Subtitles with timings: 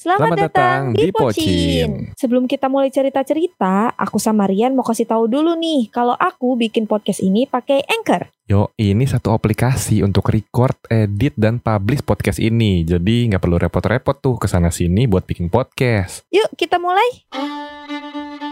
[0.00, 1.12] Selamat, Selamat datang datang di.
[1.12, 1.90] Pocin.
[2.16, 6.88] Sebelum kita mulai cerita-cerita, aku sama Rian mau kasih tahu dulu nih kalau aku bikin
[6.88, 8.32] podcast ini pakai Anchor.
[8.48, 12.80] Yo, ini satu aplikasi untuk record, edit, dan publish podcast ini.
[12.80, 16.24] Jadi nggak perlu repot-repot tuh ke sana sini buat bikin podcast.
[16.32, 18.48] Yuk kita mulai.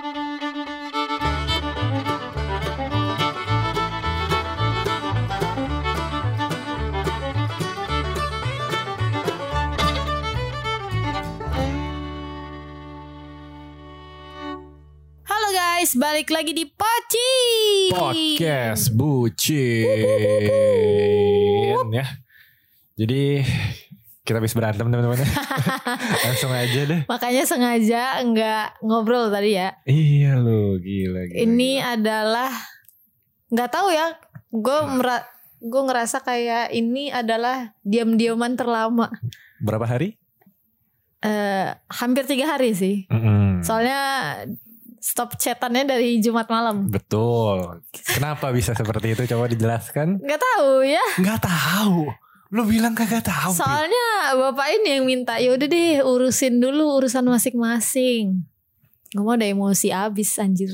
[15.78, 17.30] Guys, balik lagi di Poci.
[17.94, 19.86] Podcast bucin
[21.94, 22.02] ya.
[22.98, 23.46] Jadi
[24.26, 25.22] kita habis berantem teman-teman.
[26.26, 27.06] Langsung aja deh.
[27.06, 29.78] Makanya sengaja nggak ngobrol tadi ya.
[29.86, 31.46] Iya lo, gila, gila.
[31.46, 31.94] Ini gila.
[31.94, 32.50] adalah
[33.54, 34.18] nggak tahu ya.
[34.50, 35.30] Gue mera
[35.62, 39.14] gue ngerasa kayak ini adalah diam-diaman terlama.
[39.62, 40.18] berapa hari?
[41.22, 43.06] Eh, hampir tiga hari sih.
[43.06, 43.62] Mm-mm.
[43.62, 44.42] Soalnya
[45.00, 46.90] stop chatannya dari Jumat malam.
[46.90, 47.82] Betul.
[47.90, 49.22] Kenapa bisa seperti itu?
[49.30, 50.22] Coba dijelaskan.
[50.22, 51.04] Nggak tahu ya.
[51.18, 52.10] Nggak tahu.
[52.48, 53.52] Lu bilang kagak tahu.
[53.52, 58.40] Soalnya bapak ini yang minta ya udah deh urusin dulu urusan masing-masing.
[59.12, 60.72] Gue mau ada emosi abis anjir.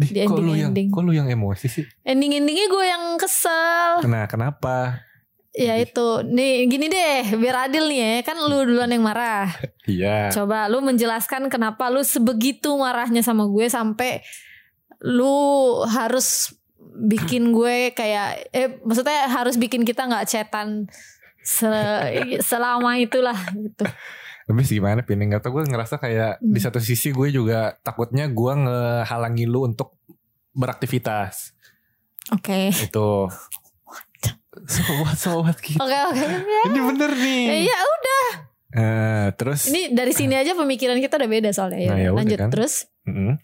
[0.00, 0.88] Dih, di kok lu yang ending-ending.
[0.94, 1.84] kok lu yang emosi sih?
[2.06, 4.00] Ending-endingnya gue yang kesel.
[4.08, 5.04] Nah, kenapa?
[5.50, 9.50] Ya itu, nih gini deh, biar adil nih ya, kan lu duluan yang marah.
[9.90, 10.30] Iya.
[10.30, 14.22] Coba lu menjelaskan kenapa lu sebegitu marahnya sama gue sampai
[15.02, 15.34] lu
[15.82, 16.54] harus
[17.02, 20.86] bikin gue kayak, eh maksudnya harus bikin kita nggak cetan
[21.42, 23.82] se- selama itulah gitu.
[24.46, 25.18] Habis gimana Pin?
[25.26, 26.50] Gak tau gue ngerasa kayak Hmm.
[26.50, 29.98] di satu sisi gue juga takutnya gue ngehalangi lu untuk
[30.52, 31.54] beraktivitas.
[32.30, 33.26] Oke, Itu.
[34.70, 35.76] So what, so what gitu.
[35.76, 36.22] oke oke.
[36.22, 36.62] Ya.
[36.64, 37.42] Ini bener nih.
[37.44, 38.26] Eh, ya udah,
[38.70, 39.66] Eh, terus.
[39.66, 41.80] ini dari sini aja pemikiran kita udah beda soalnya.
[41.80, 42.48] Ya, Nah, ya lanjut kan.
[42.48, 42.86] terus.
[43.02, 43.34] Mm-mm.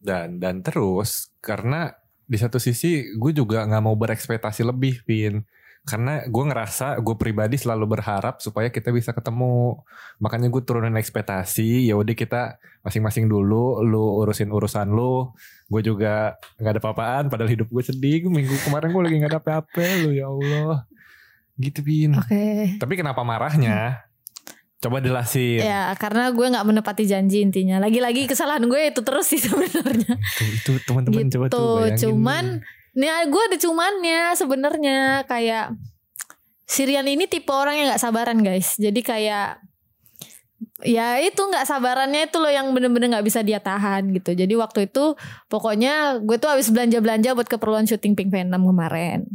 [0.00, 1.92] Dan dan terus karena
[2.24, 5.42] di satu sisi gue juga nggak mau berekspektasi lebih, Pin.
[5.80, 9.80] Karena gue ngerasa gue pribadi selalu berharap supaya kita bisa ketemu.
[10.20, 11.88] Makanya gue turunin ekspektasi.
[11.88, 13.80] Ya udah kita masing-masing dulu.
[13.82, 15.32] Lu urusin urusan lu.
[15.66, 17.24] Gue juga nggak ada apa-apaan.
[17.32, 18.28] Padahal hidup gue sedih.
[18.28, 19.86] Minggu kemarin gue lagi nggak ada apa-apa.
[20.04, 20.84] Lu ya Allah.
[21.60, 22.16] Gitu, Pin.
[22.16, 22.76] Oke.
[22.76, 24.04] Tapi kenapa marahnya?
[24.80, 25.60] Coba jelasin.
[25.60, 27.76] Ya karena gue nggak menepati janji intinya.
[27.76, 30.16] Lagi-lagi kesalahan gue itu terus sih sebenarnya.
[30.16, 31.36] Itu, itu teman-teman gitu.
[31.36, 32.00] coba tuh bayangin.
[32.00, 35.74] Cuman nih gue ada cumannya sebenarnya kayak
[36.70, 38.78] Sirian ini tipe orang yang nggak sabaran guys.
[38.78, 39.58] Jadi kayak
[40.86, 44.38] ya itu nggak sabarannya itu loh yang bener-bener nggak bisa dia tahan gitu.
[44.38, 45.18] Jadi waktu itu
[45.50, 49.26] pokoknya gue tuh habis belanja-belanja buat keperluan syuting Pink Venom kemarin.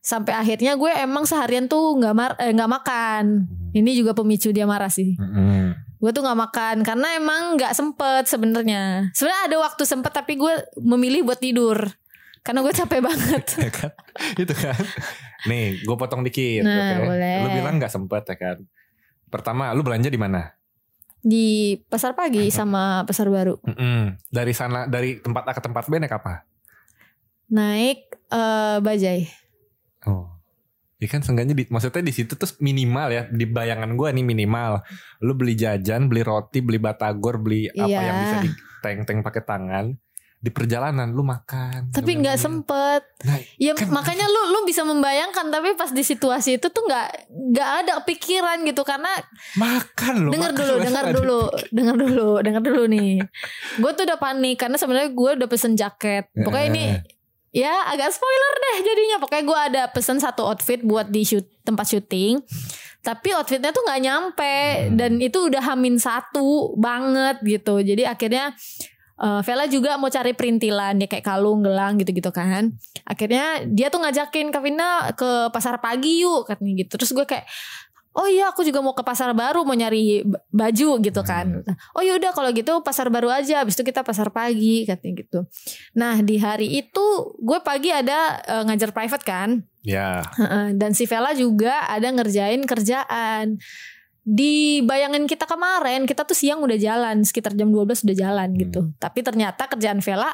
[0.00, 3.44] Sampai akhirnya gue emang seharian tuh nggak mar eh, nggak makan.
[3.70, 5.74] Ini juga pemicu dia marah sih Mm-mm.
[6.00, 10.50] gue tuh nggak makan karena emang nggak sempet sebenarnya sebenarnya ada waktu sempet tapi gue
[10.80, 11.76] memilih buat tidur
[12.40, 13.44] karena gue capek banget.
[13.58, 13.90] Ya kan?
[14.34, 14.80] Itu kan?
[15.44, 17.06] Nih gue potong dikit Nah, oke?
[17.06, 17.36] boleh.
[17.40, 18.56] lu bilang nggak sempet ya kan?
[19.26, 20.52] Pertama lu belanja di mana?
[21.16, 23.60] Di pasar pagi sama pasar baru.
[23.60, 24.16] Mm-mm.
[24.26, 26.48] dari sana dari tempat A ke tempat B naik apa?
[27.48, 29.20] Naik eh, bajai.
[30.04, 30.30] Oh.
[30.96, 34.84] Ya kan seenggaknya di, maksudnya di situ tuh minimal ya di bayangan gue nih minimal.
[35.18, 38.00] Lu beli jajan beli roti beli batagor beli apa Iya.
[38.02, 39.86] yang bisa diteng-teng pakai tangan
[40.40, 43.04] di perjalanan lu makan tapi nggak sempet.
[43.28, 47.08] Nah, ya Kan- makanya lu lu bisa membayangkan tapi pas di situasi itu tuh nggak
[47.28, 49.12] nggak ada pikiran gitu karena
[49.54, 53.20] makan lu dengar dulu dengar dulu dengar dulu dengar dulu nih.
[53.76, 56.32] Gue tuh udah panik karena sebenarnya gue udah pesen jaket.
[56.32, 57.00] Pokoknya ini Eh.
[57.60, 59.16] ya agak spoiler deh jadinya.
[59.20, 62.40] Pokoknya gue ada pesen satu outfit buat di shoot, tempat syuting.
[63.00, 64.56] Tapi outfitnya tuh nggak nyampe
[64.88, 64.96] Hmm.
[64.96, 67.76] dan itu udah hamin satu banget gitu.
[67.76, 68.56] Jadi akhirnya
[69.20, 72.72] eh, Vela juga mau cari perintilan ya kayak kalung gelang gitu-gitu kan
[73.04, 77.44] akhirnya dia tuh ngajakin Kavina ke pasar pagi yuk katanya gitu terus gue kayak
[78.10, 81.62] Oh iya aku juga mau ke pasar baru mau nyari baju gitu kan.
[81.94, 85.38] Oh yaudah kalau gitu pasar baru aja habis itu kita pasar pagi katanya gitu.
[85.94, 87.06] Nah di hari itu
[87.38, 89.62] gue pagi ada eh, ngajar private kan.
[89.86, 93.62] ya Heeh, Dan si Vela juga ada ngerjain kerjaan.
[94.20, 98.92] Di bayangan kita kemarin kita tuh siang udah jalan sekitar jam 12 udah jalan gitu.
[99.00, 100.28] Tapi ternyata kerjaan Vela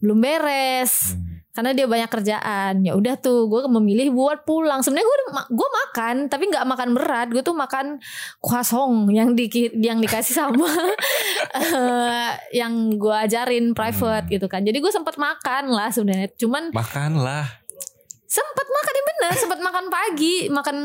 [0.00, 1.44] belum beres Hmm.
[1.50, 2.74] karena dia banyak kerjaan.
[2.84, 4.80] Ya udah tuh gue memilih buat pulang.
[4.80, 5.18] Sebenarnya gue
[5.50, 7.28] gue makan tapi nggak makan berat.
[7.28, 8.00] Gue tuh makan
[8.40, 10.64] kuasong yang di yang dikasih sama
[11.60, 14.34] eh, yang gue ajarin private Hmm.
[14.36, 14.64] gitu kan.
[14.64, 16.32] Jadi gue sempat makan lah sebenarnya.
[16.36, 17.59] Cuman makanlah
[18.30, 20.76] sempat makan ya bener sempat makan pagi makan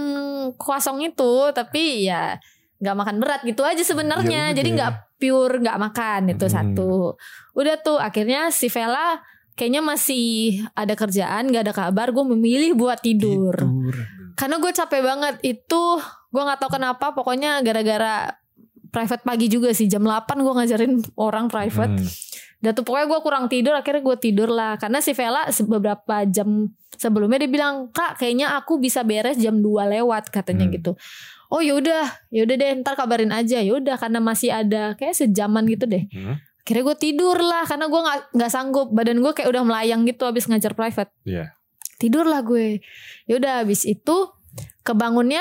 [0.58, 2.42] kuasong itu tapi ya
[2.82, 4.52] nggak makan berat gitu aja sebenarnya.
[4.52, 6.54] Ya jadi nggak pure nggak makan itu Hmm.
[6.54, 7.16] satu.
[7.56, 9.22] Udah tuh akhirnya si Vela
[9.56, 13.56] kayaknya masih ada kerjaan nggak ada kabar gue memilih buat tidur.
[14.36, 18.36] Karena gue capek banget itu gue nggak tahu kenapa pokoknya gara-gara
[18.96, 19.86] private pagi juga sih.
[19.86, 22.00] Jam 8 gue ngajarin orang private.
[22.00, 22.08] Hmm.
[22.56, 24.80] dan tuh pokoknya gue kurang tidur akhirnya gue tidur lah.
[24.80, 26.66] Karena si Vela beberapa jam
[26.96, 30.74] sebelumnya dia bilang kak kayaknya aku bisa beres jam 2 lewat katanya Hmm.
[30.74, 30.92] gitu.
[31.52, 33.62] Oh yaudah yaudah deh ntar kabarin aja.
[33.62, 36.08] Yaudah karena masih ada kayak sejaman gitu deh.
[36.10, 36.40] Hmm.
[36.66, 38.88] akhirnya gue tidur lah karena gue nggak nggak sanggup.
[38.90, 41.12] Badan gue kayak udah melayang gitu habis ngajar private.
[41.22, 41.54] Iya.
[41.96, 42.84] tidur lah gue
[43.24, 44.16] yaudah habis itu
[44.82, 45.40] kebangunnya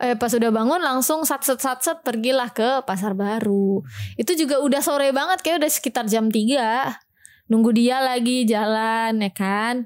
[0.00, 3.84] eh pas udah bangun langsung sat set sat set pergilah ke pasar baru.
[4.16, 9.30] Itu juga udah sore banget kayak udah sekitar jam 3 nunggu dia lagi jalan ya
[9.36, 9.84] kan?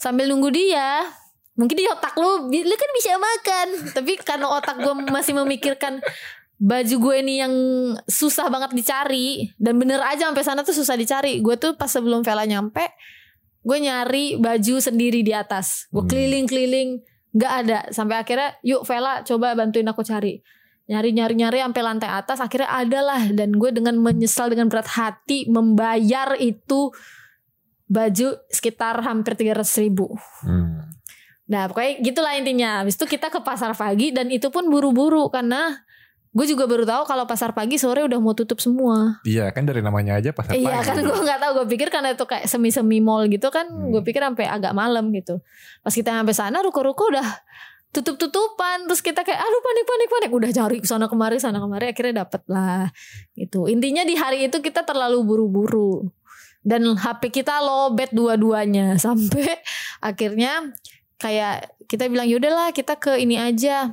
[0.00, 1.04] Sambil nunggu dia
[1.52, 3.66] mungkin di otak lu lu kan bisa makan.
[4.00, 6.00] Tapi karena otak gue masih memikirkan
[6.56, 7.54] baju gue ini yang
[8.08, 9.52] susah banget dicari.
[9.60, 11.44] Dan bener aja sampai sana tuh susah dicari.
[11.44, 12.88] Gue tuh pas sebelum Vela nyampe
[13.62, 15.86] gue nyari baju sendiri di atas.
[15.92, 16.10] Gue Hmm.
[16.10, 17.78] keliling-keliling nggak ada.
[17.90, 20.40] Sampai akhirnya yuk Vela coba bantuin aku cari.
[20.88, 24.90] Nyari nyari nyari sampai lantai atas akhirnya ada lah dan gue dengan menyesal dengan berat
[24.92, 26.90] hati membayar itu
[27.86, 30.12] baju sekitar hampir 300 ribu.
[30.42, 30.92] Hmm.
[31.52, 32.70] Nah pokoknya gitulah intinya.
[32.82, 35.74] Habis itu kita ke pasar pagi Dan itu pun buru-buru Karena
[36.32, 39.20] gue juga baru tahu kalau pasar pagi sore udah mau tutup semua.
[39.20, 40.88] Iya kan dari namanya aja pasar Iya pagi.
[40.88, 41.52] kan gue nggak tahu.
[41.60, 43.92] Gue pikir karena itu kayak semi-semi mall gitu kan Hmm.
[43.92, 45.44] Gue pikir sampai agak malam gitu.
[45.84, 47.28] Pas kita sampai sana ruko-ruko udah
[47.92, 48.88] tutup-tutupan.
[48.88, 50.30] Terus kita kayak aduh panik panik panik.
[50.32, 52.88] Udah cari sana kemari sana kemari Akhirnya dapet lah
[53.36, 53.68] gitu.
[53.68, 56.08] Intinya di hari itu kita terlalu buru-buru.
[56.64, 58.96] Dan HP kita lobet dua-duanya.
[59.04, 59.60] Sampai
[60.00, 60.72] akhirnya
[61.20, 63.92] kayak kita bilang yaudahlah kita ke ini aja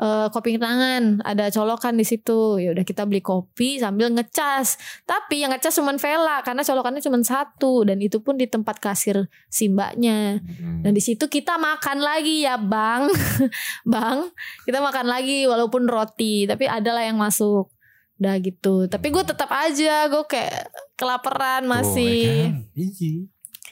[0.00, 5.44] eh kopi tangan ada colokan di situ ya udah kita beli kopi sambil ngecas tapi
[5.44, 9.68] yang ngecas cuman Vela karena colokannya cuman satu dan itu pun di tempat kasir si
[9.68, 10.80] mbaknya Hmm.
[10.80, 13.12] dan di situ kita makan lagi ya bang
[13.92, 14.32] bang
[14.64, 17.68] kita makan lagi walaupun roti tapi adalah yang masuk
[18.16, 22.48] udah gitu tapi gue tetap aja gue kayak kelaparan Tuh, masih ya?
[22.72, 23.12] Iya.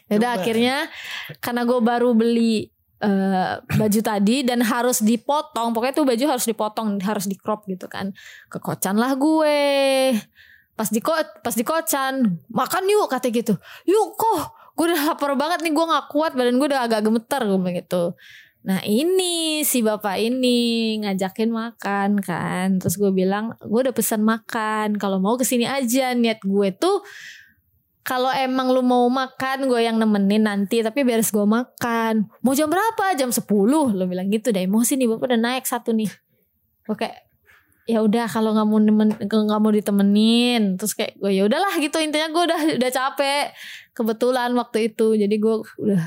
[0.08, 0.40] Yaudah Coba.
[0.40, 0.76] akhirnya
[1.40, 2.69] karena gue baru beli
[3.03, 7.87] eh, baju tadi dan harus dipotong, pokoknya tuh baju harus dipotong, harus di crop gitu
[7.87, 8.11] kan.
[8.50, 9.61] Kekocan lah gue.
[10.79, 11.03] Pas di
[11.43, 13.59] pas di kocan, makan yuk kata gitu.
[13.83, 17.43] Yuk kok, gue udah lapar banget nih, gue nggak kuat, badan gue udah agak gemeter
[17.43, 18.15] gue gitu.
[18.62, 24.99] Nah ini si bapak ini ngajakin makan kan, terus gue bilang gue udah pesan makan,
[24.99, 27.03] kalau mau ke sini aja niat gue tuh
[28.08, 32.25] kalau emang lu mau makan gue yang nemenin nanti tapi beres gue makan.
[32.40, 33.12] Mau jam berapa?
[33.12, 36.08] Jam 10 lu bilang gitu deh emosi nih bapak udah naik satu nih.
[36.88, 37.28] Gue kayak
[37.84, 40.81] ya udah kalau nggak mau nemen nggak mau ditemenin.
[40.81, 42.00] Terus kayak gue ya udahlah gitu.
[42.00, 43.52] Intinya gue udah udah capek.
[43.93, 45.12] Kebetulan waktu itu.
[45.12, 46.02] Jadi gue udah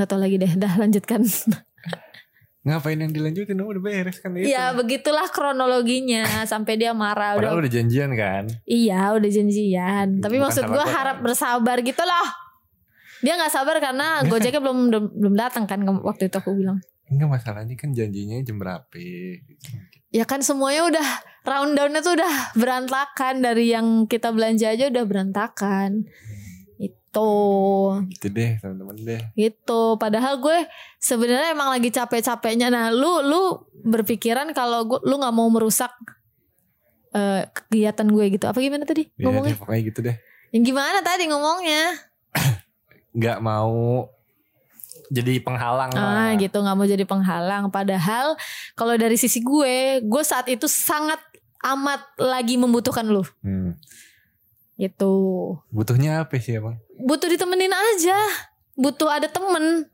[0.00, 0.52] nggak tahu lagi deh.
[0.56, 1.28] Dah lanjutkan
[2.68, 3.56] Ngapain yang dilanjutin?
[3.64, 4.52] Oh, udah beres kan itu.
[4.52, 8.44] ya begitulah kronologinya sampai dia marah udah Padahal udah janjian kan.
[8.68, 11.24] Iya udah janjian Tapi Bukan maksud gue gua, harap kan?
[11.24, 12.28] bersabar gitu loh
[13.24, 14.78] Dia gak sabar karena Gojeknya belum
[15.16, 16.78] belum datang kan Waktu itu aku bilang
[17.08, 19.00] Enggak masalahnya kan janjinya jam berapa.
[20.12, 21.08] Ya kan semuanya udah
[21.48, 26.04] Rundownnya tuh udah berantakan Dari yang kita belanja aja udah berantakan
[27.08, 27.28] Itu
[28.10, 29.20] Gitu deh teman-teman deh.
[29.34, 33.42] Gitu Padahal gue sebenarnya emang lagi capek-capeknya Nah lu lu
[33.80, 35.90] berpikiran kalau gue lu gak mau merusak
[37.10, 39.52] eh, kegiatan gue gitu Apa gimana tadi Ya, ngomongnya?
[39.52, 40.16] deh, pokoknya gitu deh.
[40.48, 41.82] Yang gimana tadi ngomongnya?
[43.18, 44.08] Nggak mau
[45.08, 46.36] jadi penghalang Ah lah.
[46.36, 47.72] gitu nggak mau jadi penghalang.
[47.72, 48.36] Padahal
[48.72, 51.16] kalau dari sisi gue, gue saat itu sangat
[51.64, 53.24] amat lagi membutuhkan lu.
[53.40, 53.72] Hmm.
[54.76, 55.12] Gitu.
[55.72, 56.76] Butuhnya apa sih emang?
[56.98, 58.18] Butuh ditemenin aja.
[58.74, 59.86] Butuh ada temen.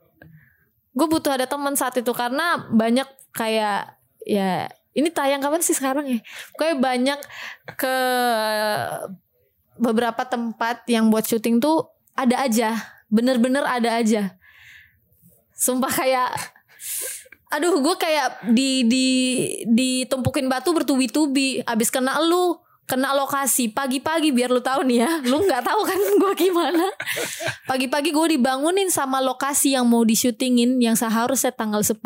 [0.94, 6.06] Gue butuh ada temen saat itu karena banyak kayak ya ini tayang kapan sih sekarang
[6.06, 6.20] ya?
[6.54, 7.18] Kayak banyak
[7.74, 7.96] ke
[9.74, 12.78] beberapa tempat yang buat syuting tuh ada aja,
[13.10, 14.38] bener-bener ada aja.
[15.58, 16.30] Sumpah kayak
[17.54, 19.06] aduh gue kayak di di
[19.70, 23.72] ditumpukin batu bertubi-tubi abis kena lu kena lokasi.
[23.72, 25.10] Pagi-pagi biar lu tahu nih ya.
[25.24, 26.84] Lu nggak tahu kan gue gimana.
[27.64, 31.96] Pagi-pagi gue dibangunin sama lokasi yang mau disyutingin yang seharusnya tanggal 10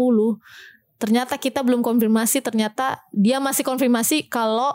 [0.99, 2.43] ternyata kita belum konfirmasi.
[2.43, 4.75] Ternyata dia masih konfirmasi kalau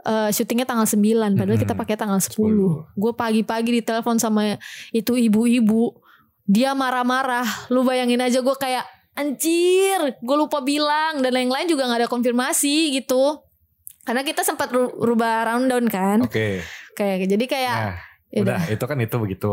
[0.00, 1.82] eh, syutingnya tanggal 9 padahal kita Hmm.
[1.82, 2.86] pakai tanggal 10 10.
[2.98, 4.58] gue pagi-pagi ditelepon sama
[4.90, 5.94] itu ibu-ibu.
[6.50, 7.70] Dia marah-marah.
[7.70, 8.82] Lu bayangin aja gue kayak
[9.14, 11.22] anjir gue lupa bilang.
[11.22, 13.38] Dan lain-lain juga nggak ada konfirmasi gitu
[14.10, 16.66] karena kita sempat ru- rubah rundown kan Oke.
[16.98, 17.96] kayak jadi kayak Nah,
[18.34, 19.52] ya udah itu kan itu begitu.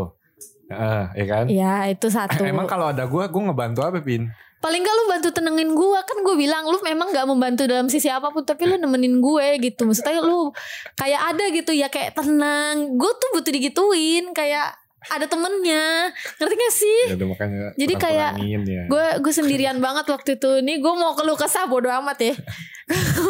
[0.67, 1.45] Heeh, ya kan?
[1.45, 4.33] ya itu satu Emang kalau ada gua, gua ngebantu apa, Pin?
[4.57, 8.09] paling gak lu bantu tenangin gue kan gue bilang lu memang gak membantu dalam sisi
[8.09, 10.49] apa pun tapi lu nemenin gue gitu maksudnya lu
[10.97, 14.73] kayak ada gitu ya kayak tenang gue tuh butuh digituin kayak
[15.11, 16.11] ada temennya.
[16.39, 16.99] Ngerti gak sih?
[17.11, 18.83] Ya udah makanya Jadi kayak ya.
[18.87, 20.51] gue gue sendirian banget waktu itu.
[20.63, 22.33] Nih gue mau keluh kesah bodo amat ya.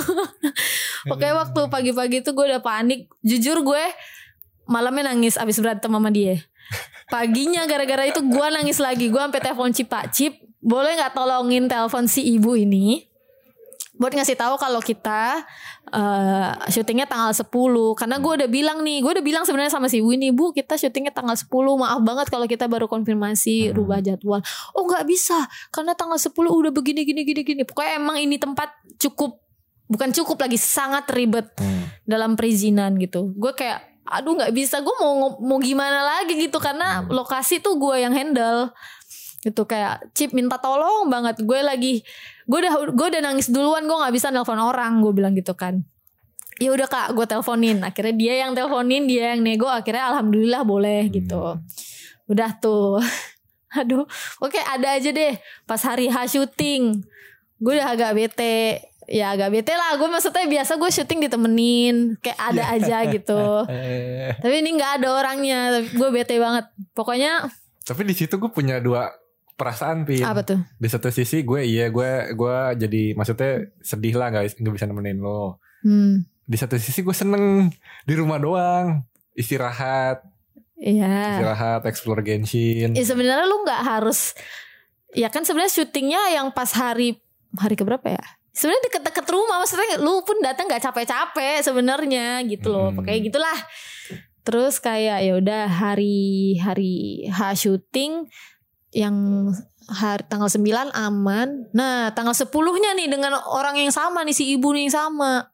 [1.14, 3.10] Oke waktu pagi-pagi tuh gue udah panik.
[3.22, 3.84] Jujur gue
[4.68, 6.42] malamnya nangis abis berantem sama dia.
[7.08, 9.08] Paginya gara-gara itu gue nangis lagi.
[9.08, 13.08] Gue sampai telepon Cipak Cip boleh nggak tolongin telepon si ibu ini?
[13.98, 15.42] Buat ngasih tahu kalau kita
[15.88, 17.48] eh syutingnya tanggal 10
[17.96, 21.16] karena gue udah bilang nih gue udah bilang sebenarnya sama si ini bu kita syutingnya
[21.16, 21.48] tanggal 10
[21.80, 23.76] maaf banget kalau kita baru konfirmasi Hmm.
[23.76, 24.44] rubah jadwal.
[24.76, 25.48] Oh nggak bisa.
[25.72, 27.62] Karena tanggal 10 udah begini gini gini gini.
[27.64, 28.68] Pokoknya emang ini tempat
[29.00, 29.40] cukup
[29.88, 31.88] bukan cukup lagi sangat ribet Hmm.
[32.04, 33.32] dalam perizinan gitu.
[33.34, 34.84] Gue kayak aduh nggak bisa.
[34.84, 36.60] Gue mau mau gimana lagi gitu.
[36.60, 37.16] Karena Hmm.
[37.16, 38.72] lokasi tuh gue yang handle
[39.46, 41.42] gitu kayak Cip minta tolong banget.
[41.46, 42.02] Gue lagi
[42.48, 45.84] gue udah gue udah nangis duluan gue nggak bisa nelpon orang gue bilang gitu kan.
[46.58, 47.86] Ya udah kak gue teleponin.
[47.86, 49.70] Akhirnya dia yang teleponin dia yang nego.
[49.70, 51.58] Akhirnya alhamdulillah boleh gitu.
[51.58, 51.62] Hmm.
[52.28, 53.00] udah tuh.
[53.80, 54.08] Aduh
[54.42, 55.38] oke ada aja deh.
[55.70, 57.06] Pas hari H syuting
[57.58, 58.82] gue udah agak bete.
[59.08, 59.96] Ya agak bete lah.
[59.96, 61.96] Gue maksudnya biasa gue syuting ditemenin.
[62.20, 63.44] Kayak ada aja gitu.
[63.72, 65.60] Eh, tapi ini nggak ada orangnya.
[65.78, 66.66] Tapi gue bete banget.
[66.92, 67.48] Pokoknya
[67.88, 69.08] tapi di situ gue punya dua
[69.58, 70.22] perasaan, Pin.
[70.22, 70.62] apa tuh?
[70.78, 75.18] Di satu sisi gue iya gue gue jadi maksudnya sedih lah guys nggak bisa nemenin
[75.18, 75.58] lo.
[75.82, 76.24] hmm.
[76.48, 77.74] Di satu sisi gue seneng.
[78.08, 79.04] Di rumah doang.
[79.36, 80.24] Istirahat.
[80.80, 81.42] Iya.
[81.42, 82.94] Istirahat explore Genshin.
[82.94, 84.38] ya sebenarnya lu nggak harus
[85.12, 87.20] ya kan sebenarnya syutingnya yang pas hari
[87.58, 88.24] hari keberapa ya?
[88.54, 92.94] Sebenarnya deket-deket rumah maksudnya lu pun datang nggak capek-capek sebenarnya gitu loh.
[92.94, 93.04] Hmm.
[93.04, 93.60] kayak gitulah.
[94.48, 98.32] Terus kayak ya udah hari hari H syuting
[98.98, 99.16] yang
[99.86, 101.70] hari tanggal 9 aman.
[101.72, 105.54] Nah tanggal 10-nya nih dengan orang yang sama nih si ibu nih yang sama.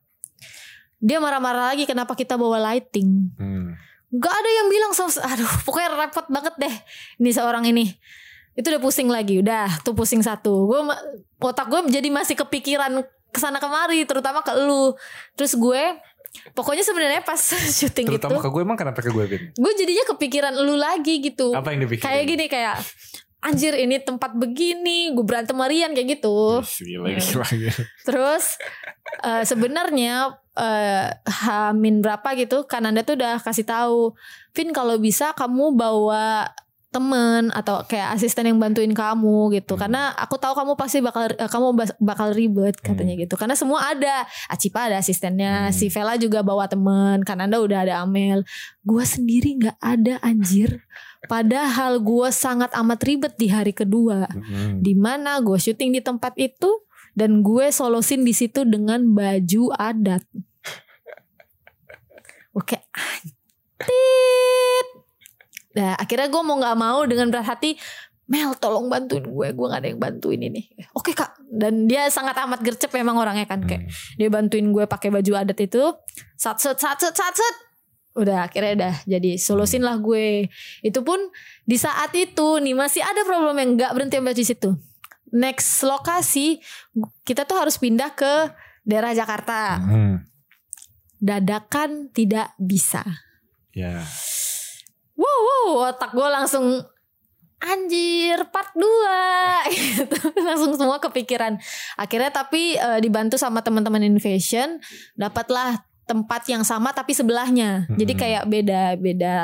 [1.03, 3.35] Dia marah-marah lagi kenapa kita bawa lighting?
[3.35, 3.75] Hmm.
[4.13, 6.75] Gak ada yang bilang Aduh pokoknya repot banget deh
[7.19, 7.91] Ini seorang ini.
[8.53, 10.69] Itu udah pusing lagi Udah tuh pusing satu.
[10.69, 10.79] Gue
[11.43, 14.95] Otak gue jadi masih kepikiran ke sana kemari Terutama ke lu.
[15.35, 15.99] Terus gue
[16.55, 17.37] Pokoknya sebenarnya pas
[17.77, 19.41] syuting Terutama itu ke gue emang kenapa ke gue, Pin?
[19.53, 21.53] Gue jadinya kepikiran lu lagi gitu.
[21.53, 22.05] Apa yang dipikirin?
[22.09, 22.75] Kayak gini kayak
[23.43, 27.73] Anjir ini tempat begini Gue berantem Marian kayak gitu Ih, Gila, gila, gila.
[28.07, 28.43] Terus
[29.19, 31.07] eh, sebenarnya eh,
[31.43, 34.15] Hamin berapa gitu Kananda tuh udah kasih tahu,
[34.55, 36.47] Vin kalau bisa kamu bawa
[36.93, 39.81] temen atau kayak asisten yang bantuin kamu gitu Hmm.
[39.89, 43.23] karena aku tahu kamu pasti bakal eh, kamu bakal ribet katanya Hmm.
[43.25, 45.73] gitu karena semua ada Acipa ada asistennya Hmm.
[45.73, 48.45] si Vela juga bawa temen Kananda udah ada Amel
[48.85, 50.85] gue sendiri nggak ada anjir
[51.25, 54.85] padahal gue sangat amat ribet di hari kedua Mm-mm.
[54.85, 56.69] di mana gue syuting di tempat itu
[57.17, 60.25] dan gue solosin di situ dengan baju adat.
[62.53, 63.33] Oke, antit.
[65.73, 67.77] Nah, akhirnya gue mau nggak mau dengan berat hati,
[68.23, 70.63] Mel tolong bantuin gue, gue gak ada yang bantuin ini.
[70.95, 73.91] Oke kak, dan dia sangat amat gercep memang orangnya kan kayak Hmm.
[74.15, 75.83] dia bantuin gue pakai baju adat itu,
[76.39, 77.55] satset satset satset.
[78.15, 80.47] Udah akhirnya udah jadi solusin lah gue.
[80.85, 81.19] Itu pun
[81.67, 84.69] di saat itu nih masih ada problem yang nggak berhenti sampai di situ.
[85.33, 86.61] Next lokasi
[87.27, 88.55] kita tuh harus pindah ke
[88.87, 89.83] daerah Jakarta.
[89.83, 90.23] Hmm.
[91.19, 93.03] Dadakan tidak bisa.
[93.73, 94.05] Ya.
[95.23, 96.83] Wow, wow otak gue langsung
[97.63, 98.83] anjir part 2
[99.71, 100.17] gitu.
[100.43, 101.55] langsung semua kepikiran.
[101.95, 104.83] Akhirnya tapi eh, dibantu sama teman-teman Innovation
[105.15, 107.87] dapatlah tempat yang sama tapi sebelahnya.
[107.95, 108.21] Jadi Mm-mm.
[108.21, 109.35] kayak beda beda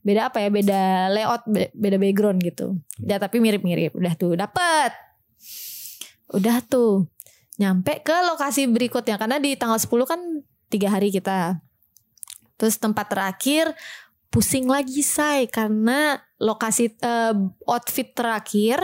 [0.00, 0.48] beda apa ya?
[0.48, 2.80] Beda layout, be- beda background gitu.
[3.04, 3.92] Ya tapi mirip-mirip.
[3.92, 4.96] Udah tuh dapat.
[6.32, 7.12] Udah tuh.
[7.60, 10.20] Nyampe ke lokasi berikutnya karena di tanggal 10 kan
[10.72, 11.60] tiga hari kita.
[12.56, 13.76] Terus tempat terakhir
[14.32, 17.36] pusing lagi say karena lokasi eh,
[17.68, 18.80] outfit terakhir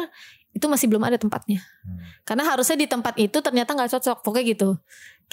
[0.53, 1.65] itu masih belum ada tempatnya.
[1.65, 1.99] Hmm.
[2.29, 4.71] Karena harusnya di tempat itu ternyata nggak cocok, pokoknya gitu.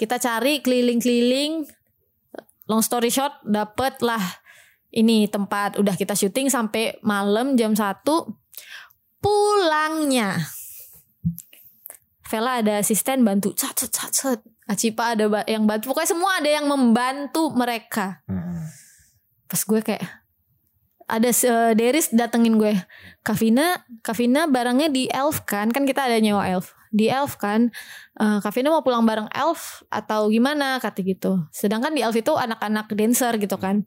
[0.00, 1.66] Kita cari keliling-keliling,
[2.70, 4.22] long story short, dapet lah
[4.94, 5.76] ini tempat.
[5.76, 8.00] Udah kita syuting sampai malam jam 1
[9.16, 10.38] Pulangnya,
[12.30, 14.40] Vela ada asisten bantu, cat cat cat cat.
[14.66, 18.66] Acipa ada yang bantu, pokoknya semua ada yang membantu mereka Hmm.
[19.46, 20.04] Pas gue kayak
[21.06, 22.74] ada uh, Deris datengin gue
[23.22, 25.70] Kavina Kavina barangnya di Elf kan?
[25.70, 26.74] Kan kita ada nyewa Elf.
[26.90, 27.70] Di Elf kan
[28.18, 30.82] uh, Kavina mau pulang bareng Elf atau gimana?
[30.82, 31.46] Kata gitu.
[31.54, 33.86] Sedangkan di Elf itu anak-anak dancer gitu kan.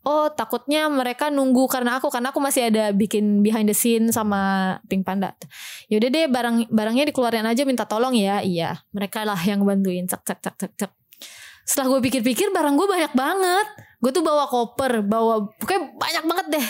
[0.00, 4.78] Oh takutnya mereka nunggu karena aku karena aku masih ada bikin behind the scene sama
[4.88, 5.36] Pink Panda.
[5.92, 8.40] Yaudah deh barang barangnya dikeluarin aja minta tolong ya.
[8.40, 10.08] Iya mereka lah yang bantuin.
[10.08, 10.92] Cek cek cek cek cek
[11.70, 13.66] setelah gue pikir-pikir barang gue banyak banget.
[14.02, 16.66] Gue tuh bawa koper bawa kayak banyak banget deh.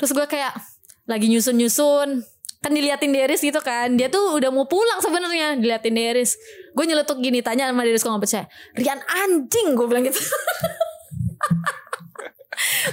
[0.00, 0.56] Terus gue kayak
[1.04, 2.24] lagi nyusun-nyusun.
[2.64, 4.00] Kan diliatin Deris gitu kan.
[4.00, 6.40] Dia tuh udah mau pulang sebenarnya diliatin Deris
[6.72, 8.46] gue nyeletuk gini tanya sama Deris kok gak percaya.
[8.72, 10.22] Rian anjing gue bilang gitu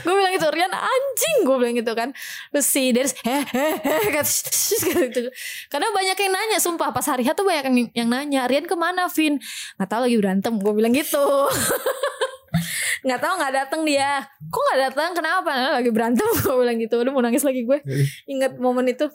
[0.01, 2.09] gue bilang gitu Rian anjing gue bilang gitu kan.
[2.51, 4.03] Terus si Deris heh heh heh
[5.11, 5.29] gitu.
[5.69, 9.09] Karena banyak yang nanya sumpah pas hari tuh banyak yang, yang nanya Rian ke mana
[9.11, 9.41] Vin?
[9.77, 11.23] Nggak tahu lagi berantem gue bilang gitu.
[13.05, 14.25] Nggak tahu nggak datang dia.
[14.49, 15.51] Kok nggak datang kenapa?
[15.53, 16.95] Nah, lagi berantem gue bilang gitu.
[16.97, 17.77] Udah mau nangis lagi gue.
[18.25, 19.05] Inget momen itu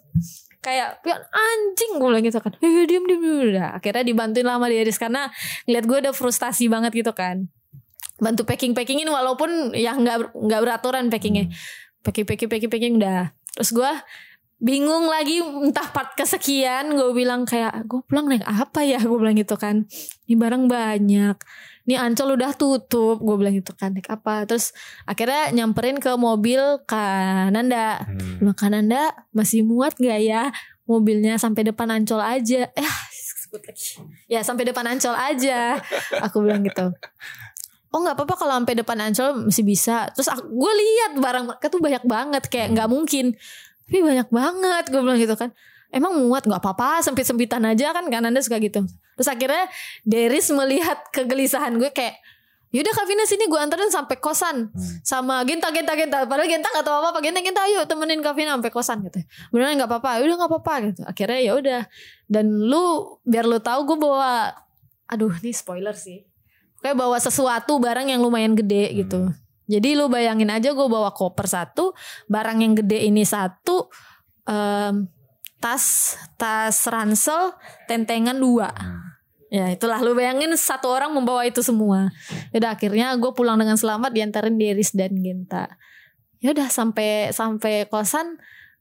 [0.63, 2.55] kayak Pian anjing gue bilang gitu kan.
[2.63, 5.27] Eh diem diem diem udah akhirnya dibantuin lama dia karena
[5.67, 7.51] ngeliat gue udah frustasi banget gitu kan
[8.21, 11.49] bantu packing packingin walaupun ya nggak nggak beraturan packingnya.
[12.05, 13.33] Packing packing packing packing udah.
[13.57, 13.93] Terus gue
[14.61, 19.01] bingung lagi entah part kesekian gue bilang kayak gue pulang naik apa ya?
[19.01, 19.89] Gue bilang gitu kan.
[20.29, 21.37] Ini barang banyak.
[21.89, 23.19] Ini ancol udah tutup.
[23.25, 24.45] Gue bilang gitu kan naik apa?
[24.45, 24.77] Terus
[25.09, 28.05] akhirnya nyamperin ke mobil Kananda.
[28.05, 28.39] Hmm.
[28.45, 30.53] bilang Kananda masih muat gak ya
[30.85, 31.41] mobilnya?
[31.41, 32.69] Sampai depan ancol aja.
[32.77, 32.93] Eh
[33.51, 33.99] sebut lagi.
[34.29, 35.81] Ya sampai depan ancol aja.
[36.21, 36.93] Aku bilang gitu
[37.91, 40.11] oh nggak apa-apa kalau sampai depan ancol masih bisa.
[40.15, 43.35] Terus gue lihat barang mereka tuh banyak banget kayak nggak mungkin.
[43.91, 45.51] Tapi banyak banget gue bilang gitu kan.
[45.91, 48.87] Emang muat nggak apa-apa sempit sempitan aja kan kan anda suka gitu.
[49.19, 49.67] Terus akhirnya
[50.07, 52.23] Deris melihat kegelisahan gue kayak
[52.71, 54.71] Yaudah Kak Vina sini gue anterin sampai kosan.
[54.71, 55.03] Hmm.
[55.03, 56.23] sama Genta Genta Genta.
[56.23, 59.19] Padahal Genta nggak tahu apa apa Genta Genta ayo temenin Kak Vina sampai kosan gitu.
[59.51, 60.23] Beneran nggak apa-apa.
[60.23, 61.03] Udah nggak apa-apa gitu.
[61.03, 61.83] Akhirnya ya udah.
[62.31, 64.55] Dan lu biar lu tahu gue bawa
[65.11, 66.30] aduh ini spoiler sih
[66.81, 69.35] kayak bawa sesuatu barang yang lumayan gede gitu hmm.
[69.69, 71.93] jadi lu bayangin aja gue bawa koper satu
[72.27, 73.89] barang yang gede ini satu
[74.49, 75.07] um,
[75.61, 77.55] tas tas ransel
[77.87, 79.11] tentengan dua hmm.
[79.51, 82.15] Ya itulah lu bayangin satu orang membawa itu semua.
[82.55, 85.67] Yaudah akhirnya gue pulang dengan selamat diantarin Deris dan Genta.
[86.39, 88.39] Ya udah sampai sampai kosan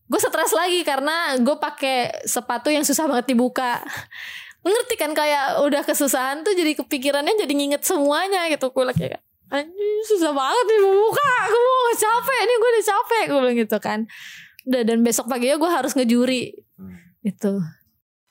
[0.09, 3.81] gue stres lagi karena gue pakai sepatu yang susah banget dibuka
[4.63, 8.71] ngerti kan kayak udah kesusahan tuh jadi kepikirannya jadi nginget semuanya gitu.
[8.71, 11.33] Gue lagi kayak anjing susah banget nih buka.
[11.47, 13.23] Gue mau capek nih gue udah capek.
[13.27, 13.99] Gue bilang gitu kan.
[14.67, 16.43] Udah dan besok paginya gue harus ngejuri.
[16.79, 16.95] Hmm.
[17.19, 17.59] itu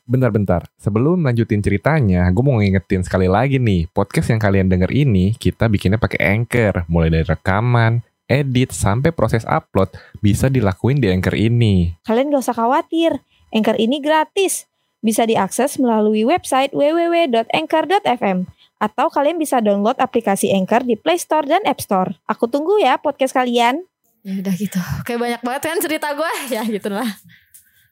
[0.08, 5.36] Bentar-bentar, sebelum lanjutin ceritanya, gue mau ngingetin sekali lagi nih, podcast yang kalian denger ini,
[5.36, 9.92] kita bikinnya pakai Anchor, mulai dari rekaman, edit, sampai proses upload,
[10.24, 11.92] bisa dilakuin di Anchor ini.
[12.08, 13.20] Kalian gak usah khawatir,
[13.52, 14.64] Anchor ini gratis
[15.08, 18.44] bisa diakses melalui website www.anchor.fm
[18.76, 22.12] atau kalian bisa download aplikasi Anchor di Play Store dan App Store.
[22.28, 23.80] Aku tunggu ya podcast kalian.
[24.20, 24.76] Ya udah gitu.
[25.08, 26.28] Kayak banyak banget kan cerita gue.
[26.54, 27.08] Ya gitu lah.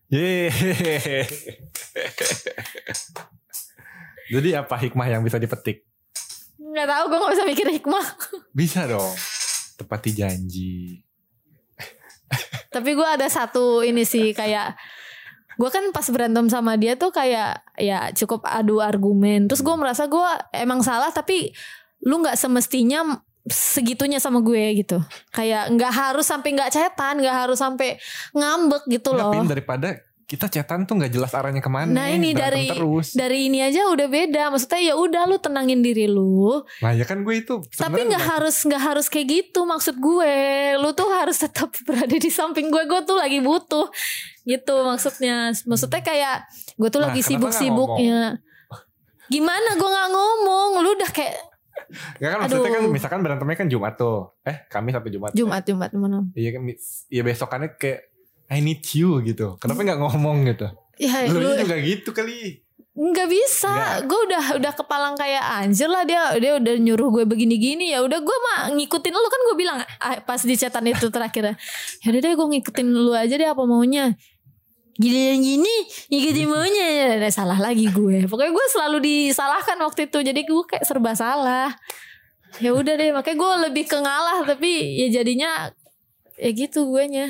[4.27, 5.89] Jadi apa hikmah yang bisa dipetik?
[6.61, 8.05] Gak tau, gue gak bisa mikir hikmah.
[8.53, 9.17] Bisa dong.
[9.81, 11.01] Tepati janji.
[12.71, 14.77] Tapi gue ada satu ini sih kayak
[15.57, 20.05] gue kan pas berantem sama dia tuh kayak ya cukup adu argumen terus gue merasa
[20.05, 21.53] gue emang salah tapi
[22.05, 25.01] lu nggak semestinya segitunya sama gue gitu
[25.33, 27.97] kayak nggak harus sampai nggak cetan nggak harus sampai
[28.37, 31.87] ngambek gitu loh daripada kita cetan tuh nggak jelas arahnya ke mana.
[31.87, 33.15] Nah ini dari terus.
[33.15, 34.51] dari ini aja udah beda.
[34.51, 36.67] Maksudnya ya udah lu tenangin diri lu.
[36.83, 37.63] Nah ya kan gue itu.
[37.63, 40.35] Tapi nggak harus nggak harus kayak gitu maksud gue.
[40.83, 42.83] Lu tuh harus tetap berada di samping gue.
[42.91, 43.87] Gue tuh lagi butuh
[44.47, 45.51] gitu maksudnya.
[45.53, 46.47] Maksudnya kayak
[46.79, 48.39] gue tuh nah, lagi sibuk-sibuknya.
[49.27, 50.71] Gimana gue nggak ngomong?
[50.81, 51.37] Lu udah kayak
[52.19, 54.35] Gak kan maksudnya kan misalkan berantemnya kan Jumat tuh.
[54.43, 55.31] Eh Kamis sampai Jumat.
[55.37, 56.25] Jumat Jumat mana?
[56.33, 56.63] Iya kan.
[57.13, 58.01] Iya besokannya kayak
[58.47, 59.59] I need you gitu.
[59.59, 60.71] Kenapa nggak ngomong gitu?
[60.97, 62.65] Ya, lu, lu juga gitu kali.
[62.97, 67.93] Nggak bisa, gue udah udah kepalang kayak anjir lah dia dia udah nyuruh gue begini-gini
[67.93, 71.61] ya udah gue mah ngikutin lu kan gue bilang ah, pas di chatan itu terakhir
[72.01, 74.17] ya udah deh gue ngikutin lu aja deh apa maunya
[74.97, 75.75] gini yang gini
[76.09, 77.09] ngikutin maunya ya.
[77.21, 78.25] Nah, salah lagi gue.
[78.27, 80.19] Pokoknya gue selalu disalahkan waktu itu.
[80.25, 81.71] Jadi gue kayak serba salah.
[82.59, 85.69] Ya udah deh makanya gue lebih ke ngalah tapi ya jadinya
[86.41, 87.27] ya gitu gue nya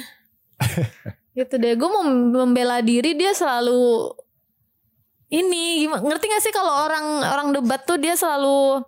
[1.38, 1.74] gitu deh.
[1.74, 2.06] Gue mau
[2.46, 4.14] membela diri dia selalu
[5.26, 8.78] ini gimana ngerti gak sih kalau orang orang debat tuh dia selalu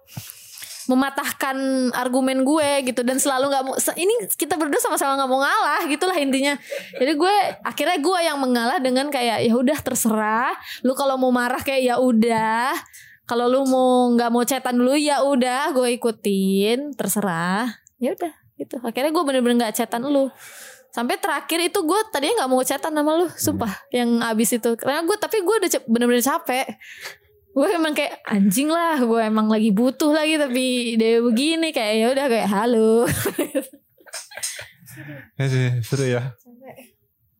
[0.88, 1.56] mematahkan
[1.92, 6.16] argumen gue gitu dan selalu nggak mau ini kita berdua sama-sama nggak mau ngalah gitulah
[6.16, 6.56] intinya.
[6.96, 10.56] Jadi gue akhirnya gue yang mengalah dengan kayak ya udah terserah.
[10.80, 12.72] Lu kalau mau marah kayak ya udah.
[13.28, 17.68] Kalau lu mau nggak mau cetan dulu ya udah gue ikutin terserah.
[18.00, 18.80] Ya udah gitu.
[18.80, 20.32] Akhirnya gue bener-bener nggak cetan lu.
[20.88, 24.72] Sampai terakhir itu gue tadinya nggak mau cetan sama lu sumpah yang abis itu.
[24.80, 26.64] Karena gue tapi gue udah bener-bener capek
[27.58, 32.06] gue emang kayak anjing lah gue emang lagi butuh lagi tapi dia begini kayak ya
[32.08, 33.02] udah kayak halo
[35.36, 36.34] Eh, Seru ya.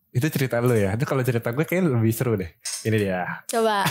[0.09, 0.95] Itu cerita lu ya.
[0.95, 2.49] Itu kalau cerita gue kayaknya lebih seru deh.
[2.81, 3.43] Ini dia.
[3.45, 3.83] coba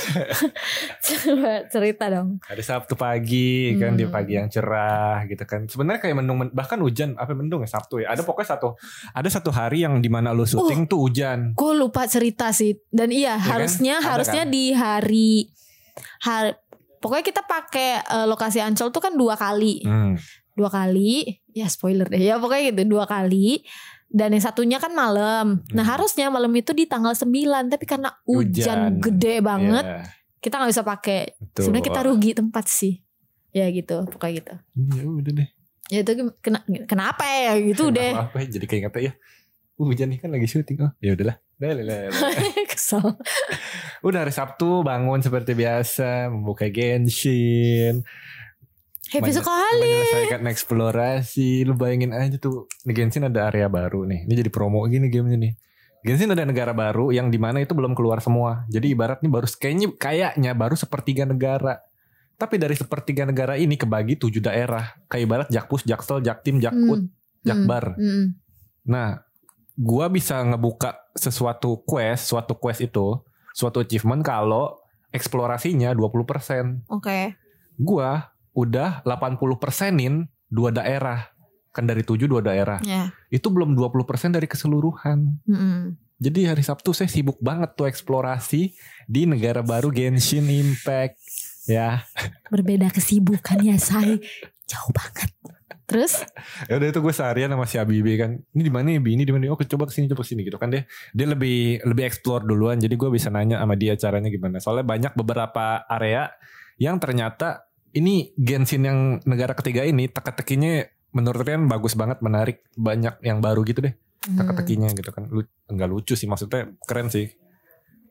[1.04, 4.10] coba cerita dong Hari Sabtu pagi kan di Hmm.
[4.10, 5.64] pagi yang cerah gitu kan.
[5.64, 8.10] Sebenarnya kayak mendung men- bahkan hujan apa mendung ya Sabtu ya.
[8.10, 8.68] Ada pokoknya satu
[9.12, 11.52] ada satu hari yang di mana lu syuting tuh hujan.
[11.52, 13.60] gue lupa cerita sih dan iya kan?
[13.60, 14.50] harusnya Ada harusnya kan?
[14.50, 15.30] di hari
[16.20, 16.58] har
[16.98, 19.82] pokoknya kita pakai eh, lokasi ancol tuh kan dua kali.
[19.82, 20.14] Hmm.
[20.52, 21.38] dua kali.
[21.52, 22.18] Ya spoiler deh.
[22.18, 23.62] Ya pokoknya gitu dua kali.
[24.04, 25.62] Dan yang satunya kan malam.
[25.70, 25.92] Nah Hmm.
[25.94, 27.30] harusnya malam itu di tanggal 9
[27.68, 28.50] tapi karena hujan,
[28.90, 28.98] Hujan.
[28.98, 30.02] gede banget Iya,
[30.40, 31.20] kita nggak bisa pakai.
[31.54, 32.98] Sebenarnya kita rugi tempat sih.
[33.50, 34.54] Ya gitu pokoknya gitu.
[34.96, 35.48] Ya udah deh.
[35.88, 37.54] ya itu kena, kenapa ya?
[37.56, 38.12] Gitu deh.
[38.12, 39.12] Apa jadi kayak kata ya.
[39.78, 40.82] Uh, hujan nih kan lagi syuting.
[40.82, 41.38] Oh, ya udahlah.
[41.54, 42.10] Dah, dah, dah, dah.
[42.68, 43.02] kesel
[44.00, 48.02] Udah hari Sabtu bangun seperti biasa membuka Genshin,
[49.08, 51.62] happy Banyak- sekali menyelesaikan eksplorasi.
[51.62, 54.26] Lu bayangin aja tuh di Genshin ada area baru nih.
[54.26, 55.54] Ini jadi promo gini gamenya nih.
[55.98, 58.62] Genshin ada negara baru yang di mana itu belum keluar semua.
[58.70, 61.82] Jadi ibarat nih baru kayaknya kayaknya baru sepertiga negara.
[62.38, 64.94] Tapi dari sepertiga negara ini kebagi tujuh daerah.
[65.10, 67.10] Kayak ibarat Jakpus, Jaksel, Jaktim, Jakut, Hmm.
[67.42, 67.98] Jakbar.
[67.98, 68.38] Hmm.
[68.86, 69.26] Nah,
[69.78, 73.22] gua bisa ngebuka sesuatu quest, suatu quest itu,
[73.54, 74.74] suatu achievement kalau
[75.14, 76.90] eksplorasinya 20%.
[76.90, 77.18] oke
[77.78, 81.30] Gua udah 80 persenin dua daerah.
[81.70, 82.82] Kan dari 7 dua daerah.
[82.82, 85.38] ya Itu belum 20% dari keseluruhan.
[85.46, 85.94] Mm-mm.
[86.18, 88.74] Jadi hari Sabtu saya sibuk banget tuh eksplorasi
[89.06, 91.14] di negara baru Genshin Impact.
[91.70, 92.02] Ya,
[92.48, 94.18] berbeda kesibukan ya say
[94.64, 95.30] jauh banget
[95.88, 96.20] terus
[96.68, 98.36] ya udah itu gue seharian sama si Abibi kan.
[98.52, 99.16] Ini di mana ya Bi?
[99.16, 99.48] Ini di mana?
[99.48, 100.84] Oh, coba ke sini, coba ke sini gitu kan dia.
[101.16, 102.76] Dia lebih lebih explore duluan.
[102.76, 104.60] Jadi gue bisa nanya sama dia caranya gimana.
[104.60, 106.28] Soalnya banyak beberapa area
[106.76, 110.84] yang ternyata ini Genshin yang negara ketiga ini teka-tekinya
[111.16, 113.96] menurut kalian bagus banget, menarik, banyak yang baru gitu deh.
[114.28, 114.44] Hmm.
[114.44, 115.24] Teka-tekinya gitu kan.
[115.32, 115.40] Lu
[115.72, 117.32] enggak lucu sih maksudnya keren sih.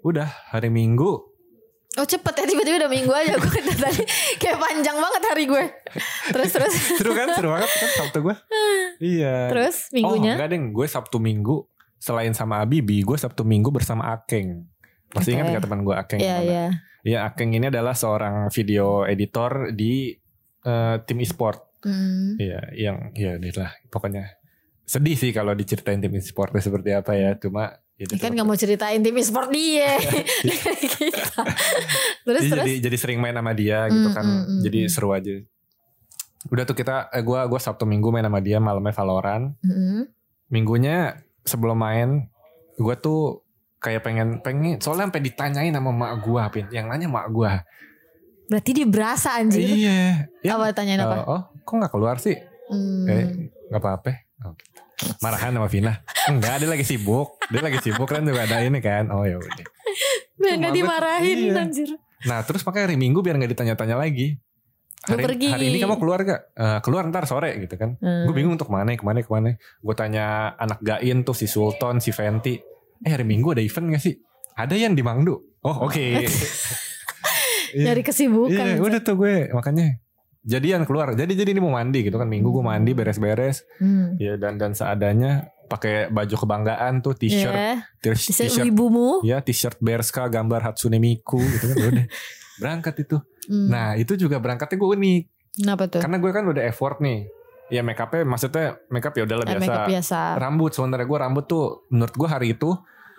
[0.01, 1.37] Udah hari Minggu
[1.97, 3.51] oh cepet ya tiba-tiba udah minggu aja gue
[3.83, 4.03] tadi
[4.39, 5.63] kayak panjang banget hari gue
[6.31, 6.73] terus terus
[7.03, 8.35] seru kan seru banget kan Sabtu gue.
[8.97, 9.51] Iya.
[9.51, 11.67] terus Oh minggunya enggak deng, gue Sabtu Minggu
[11.99, 14.65] selain sama Abibi, gue Sabtu Minggu bersama Akeng.
[15.13, 15.43] Masih Oke.
[15.43, 16.19] ingat gak teman gue Akeng?
[16.23, 16.65] Iya iya
[17.05, 20.15] Iya Akeng ini adalah seorang video editor di
[20.65, 21.83] eh, tim e-sport.
[21.85, 22.39] Hmm.
[22.41, 24.33] Iya, yang ya lah pokoknya
[24.87, 27.37] sedih sih kalau diceritain tim e-sportnya seperti apa ya.
[27.37, 30.69] Cuma Ya kan gak mau ceritain tim e-sport dia Kita.
[32.27, 34.21] Terus Jadi, terus jadi jadi sering main sama dia gitu Hmm, kan.
[34.23, 34.91] hmm, hmm, jadi hmm.
[34.91, 35.33] seru aja.
[36.47, 39.57] Udah tuh kita eh, gua gua Sabtu Minggu main sama dia malamnya Valorant.
[39.59, 40.05] Mm-mm.
[40.47, 42.29] Minggunya sebelum main
[42.75, 43.41] gua tuh
[43.77, 46.69] kayak pengen pengen soalnya sampai ditanyain sama mak gua Pin.
[46.69, 47.65] Yang nanya mak gua.
[48.47, 50.29] Berarti dia berasa anjir Iya.
[50.39, 51.15] Ya, Apa tanyain apa?
[51.17, 52.37] eh, oh, kok nggak keluar sih?
[52.69, 53.09] Hmm.
[53.09, 53.23] Eh,
[53.67, 54.11] nggak apa-apa.
[54.45, 54.79] Oh, gitu.
[55.19, 56.01] Marahan sama Vina.
[56.25, 57.37] Enggak, dia lagi sibuk.
[57.47, 59.09] Dia lagi sibuk kan juga ada ini kan.
[59.09, 59.53] Oh ya udah.
[60.35, 61.53] Biar Cuma gak gue- dimarahin iya.
[61.57, 61.89] anjir
[62.25, 64.41] Nah terus makanya hari Minggu biar nggak ditanya-tanya lagi.
[65.07, 65.47] Lu Hari, pergi.
[65.47, 66.41] hari ini kamu keluar gak?
[66.51, 67.95] Eh, keluar ntar sore gitu kan.
[67.97, 68.25] Hmm.
[68.25, 69.49] Gue bingung untuk ke mana, ke mana, ke mana.
[69.79, 70.25] Gue tanya
[70.57, 72.57] anak Gain tuh si Sultan, si Fenty.
[72.99, 74.17] Eh hari Minggu ada event gak sih?
[74.53, 75.37] Ada yang di Mangdu.
[75.61, 76.01] Oh oke.
[76.01, 76.25] Iya.
[77.77, 79.99] Nyari kesibukan Iya udah tuh gue makanya
[80.41, 81.11] jadian keluar.
[81.11, 82.25] Jadi jadi ini mau mandi gitu kan.
[82.25, 83.63] Minggu gue mandi beres-beres.
[83.77, 84.17] hmm.
[84.17, 90.23] Ya dan dan seadanya pakai baju kebanggaan tuh t-shirt, Ya, t-shirt, wibumu ya t-shirt Berska
[90.27, 92.05] gambar Hatsune Miku gitu kan udah
[92.61, 93.17] berangkat itu.
[93.45, 93.67] Hmm.
[93.67, 95.21] Nah itu juga berangkatnya gue unik
[95.57, 95.99] Kenapa tuh?
[95.99, 97.27] karena gue kan udah effort nih.
[97.67, 99.83] Ya make upnya maksudnya make up ya udahlah Eh, biasa.
[99.85, 102.71] biasa Rambut sebenarnya gue rambut tuh menurut gue hari itu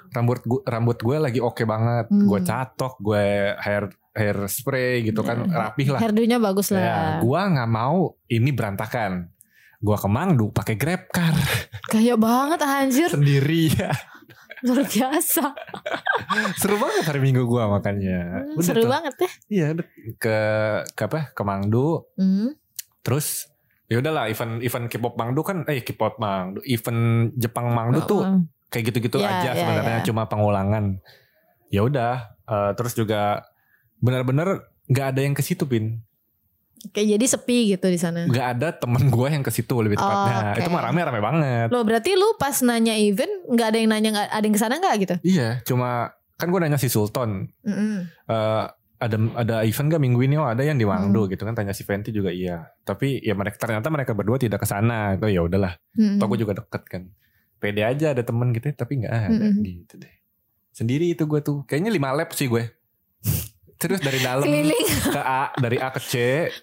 [0.08, 2.08] rambut gue rambut gue lagi oke banget.
[2.08, 2.24] Hmm.
[2.24, 3.24] Gue catok, gue
[3.60, 6.00] hair hair spray gitu kan Ya, rapih lah.
[6.00, 6.84] Hairdo-nya bagus Ya, lah
[7.18, 9.30] gue nggak mau ini berantakan.
[9.78, 11.30] Gue ke Mangdu pakai Grab car
[11.88, 13.94] Gaya banget anjir sendiri ya.
[14.66, 15.54] Luar biasa
[16.60, 18.42] Seru banget hari Minggu gue makanya.
[18.42, 18.90] Hmm, Udah Seru tuh.
[18.90, 19.66] banget ya Iya,
[20.16, 20.36] ke
[20.90, 21.30] ke apa?
[21.30, 22.02] Ke Mangdu.
[22.12, 22.58] hmm.
[23.00, 23.46] Terus
[23.86, 27.00] ya udahlah event event K-pop Mangdu kan eh K-pop Mangdu, event
[27.32, 28.44] Jepang Mangdu tuh Hmm.
[28.66, 30.04] kayak gitu-gitu Ya, aja ya, sebenarnya ya.
[30.04, 30.98] cuma pengulangan.
[31.68, 33.46] Ya udah, eh, terus juga
[33.98, 34.48] benar-benar
[34.86, 36.02] nggak ada yang ke situ pin.
[36.94, 38.22] Kayak jadi sepi gitu di sana.
[38.30, 40.54] Gak ada temen gue yang ke situ lebih tepatnya.
[40.54, 40.62] Oke.
[40.62, 41.66] Itu mah rame-rame banget.
[41.74, 44.74] Lo berarti lu pas nanya event nggak ada yang nanya nggak ada yang ke sana
[44.78, 45.14] nggak gitu?
[45.26, 47.50] Iya, cuma kan gue nanya si Sultan.
[47.66, 48.06] Mm-mm.
[48.30, 48.64] eh,
[48.98, 50.38] ada ada event gak minggu ini?
[50.38, 51.30] Oh ada yang di Wangdo Hmm.
[51.30, 51.58] gitu kan.
[51.58, 52.62] Tanya si Fenty juga iya.
[52.86, 55.18] Tapi ya mereka ternyata mereka berdua tidak ke sana.
[55.18, 55.74] Itu ya udahlah.
[55.94, 57.02] Toh gue juga deket kan.
[57.58, 59.66] Pede aja ada temen gitu tapi nggak ada Mm-mm.
[59.66, 60.14] gitu deh.
[60.70, 61.66] Sendiri itu gue tuh.
[61.66, 62.70] Kayaknya 5 lap sih gue.
[63.78, 64.86] Terus dari dalam Keliling.
[65.06, 66.14] ke A, dari A ke C,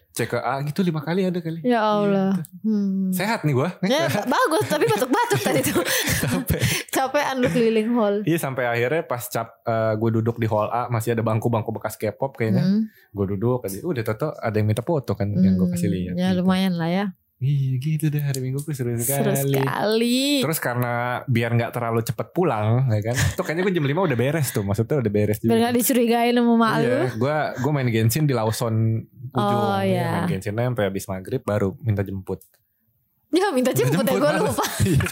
[0.10, 1.64] C ke A gitu lima kali ada kali.
[1.64, 2.36] Ya Allah.
[2.36, 2.52] Gitu.
[2.62, 3.08] Hmm.
[3.10, 3.70] Sehat nih gue.
[3.84, 5.80] Ya, bagus tapi batuk-batuk tadi tuh.
[6.22, 6.60] Capek.
[6.96, 8.16] Capean lu keliling hall.
[8.22, 9.64] Iya sampai akhirnya pas cap
[9.96, 12.64] gue duduk di hall A masih ada bangku-bangku bekas K-pop kayaknya.
[12.64, 12.82] Mm.
[13.10, 13.80] Gue duduk aja.
[13.80, 16.14] Udah toto ada yang minta foto kan yang gue kasih Hmm, lihat.
[16.16, 16.44] Ya gitu.
[16.44, 17.06] lumayan lah ya.
[17.36, 19.36] Iya gitu deh hari Minggu gue seru sekali.
[19.36, 20.40] Seru sekali.
[20.40, 23.16] Terus karena biar nggak terlalu cepet pulang, ya kan?
[23.36, 24.64] Tuh kayaknya gue jam 5 udah beres tuh.
[24.64, 25.52] Maksudnya udah beres juga.
[25.52, 26.88] Biar gak dicurigain sama mak lu.
[26.88, 29.04] Iya, gue gue main Genshin di Lawson
[29.36, 29.62] ujung.
[29.68, 30.08] Oh, Ya, iya.
[30.24, 32.40] Main Genshin sampai habis maghrib baru minta jemput.
[33.36, 34.40] Ya minta jemput, ya gue malah.
[34.48, 34.64] lupa.
[34.80, 35.04] Iya,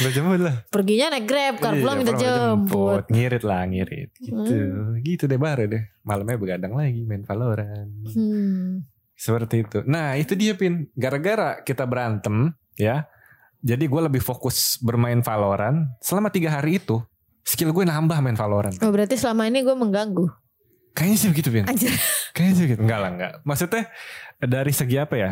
[0.00, 0.54] minta jemput lah.
[0.72, 3.04] Perginya naik grab, kalau Iya, pulang minta pulang jemput.
[3.12, 4.10] Ngirit lah ngirit.
[4.16, 4.40] Gitu.
[4.40, 4.96] Hmm.
[5.04, 5.84] Gitu deh baru deh.
[6.00, 7.92] Malamnya begadang lagi main Valorant.
[8.08, 8.88] Hmm.
[9.18, 9.78] Seperti itu.
[9.82, 10.86] Nah itu dia Pin.
[10.94, 13.10] Gara-gara kita berantem ya.
[13.58, 15.90] Jadi gue lebih fokus bermain Valorant.
[15.98, 17.02] Selama tiga hari itu.
[17.42, 18.78] Skill gue nambah main Valorant.
[18.78, 20.30] Oh berarti selama ini gue mengganggu.
[20.94, 21.66] Kayaknya sih begitu Pin.
[21.66, 21.90] Anjir.
[22.38, 22.80] Kayaknya sih begitu.
[22.86, 23.32] Enggak lah enggak.
[23.42, 23.84] Maksudnya
[24.38, 25.30] dari segi apa ya.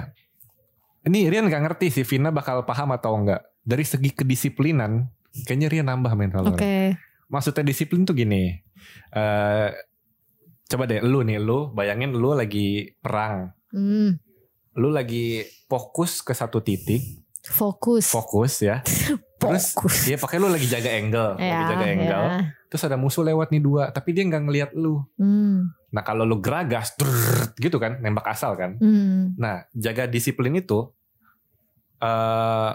[1.07, 3.47] Ini Rian gak ngerti sih Vina bakal paham atau enggak.
[3.63, 5.07] Dari segi kedisiplinan.
[5.47, 6.43] Kayaknya Rian nambah main Oke.
[6.43, 6.99] Valorant.
[7.31, 8.59] Maksudnya disiplin tuh gini.
[9.15, 9.71] eh
[10.67, 13.55] coba deh lu nih lu bayangin lu lagi perang.
[13.71, 14.19] Hmm.
[14.77, 17.03] Lu lagi fokus ke satu titik
[17.47, 18.11] Fokus.
[18.11, 18.83] fokus ya.
[19.41, 20.09] Terus Fokus.
[20.09, 22.09] ya pakai lu lagi jaga angle, lagi Ya, jaga angle.
[22.09, 22.23] ya.
[22.67, 25.05] Terus ada musuh lewat nih dua, tapi dia nggak ngelihat lu.
[25.15, 25.71] Hmm.
[25.93, 28.75] Nah kalau lu geragas, drrrr, gitu kan, nembak asal kan.
[28.83, 29.39] Hmm.
[29.39, 30.91] Nah jaga disiplin itu,
[32.03, 32.71] eh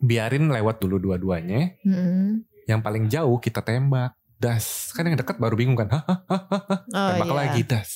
[0.00, 1.76] biarin lewat dulu dua-duanya.
[1.84, 2.42] Hmm.
[2.64, 4.90] Yang paling jauh kita tembak, das.
[4.96, 6.02] Kan yang dekat baru bingung kan, hah.
[6.96, 7.36] Oh, tembak iya.
[7.36, 7.90] lagi das.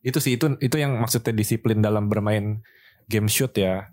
[0.00, 2.64] Itu sih itu itu yang maksudnya disiplin dalam bermain
[3.06, 3.88] game shoot ya.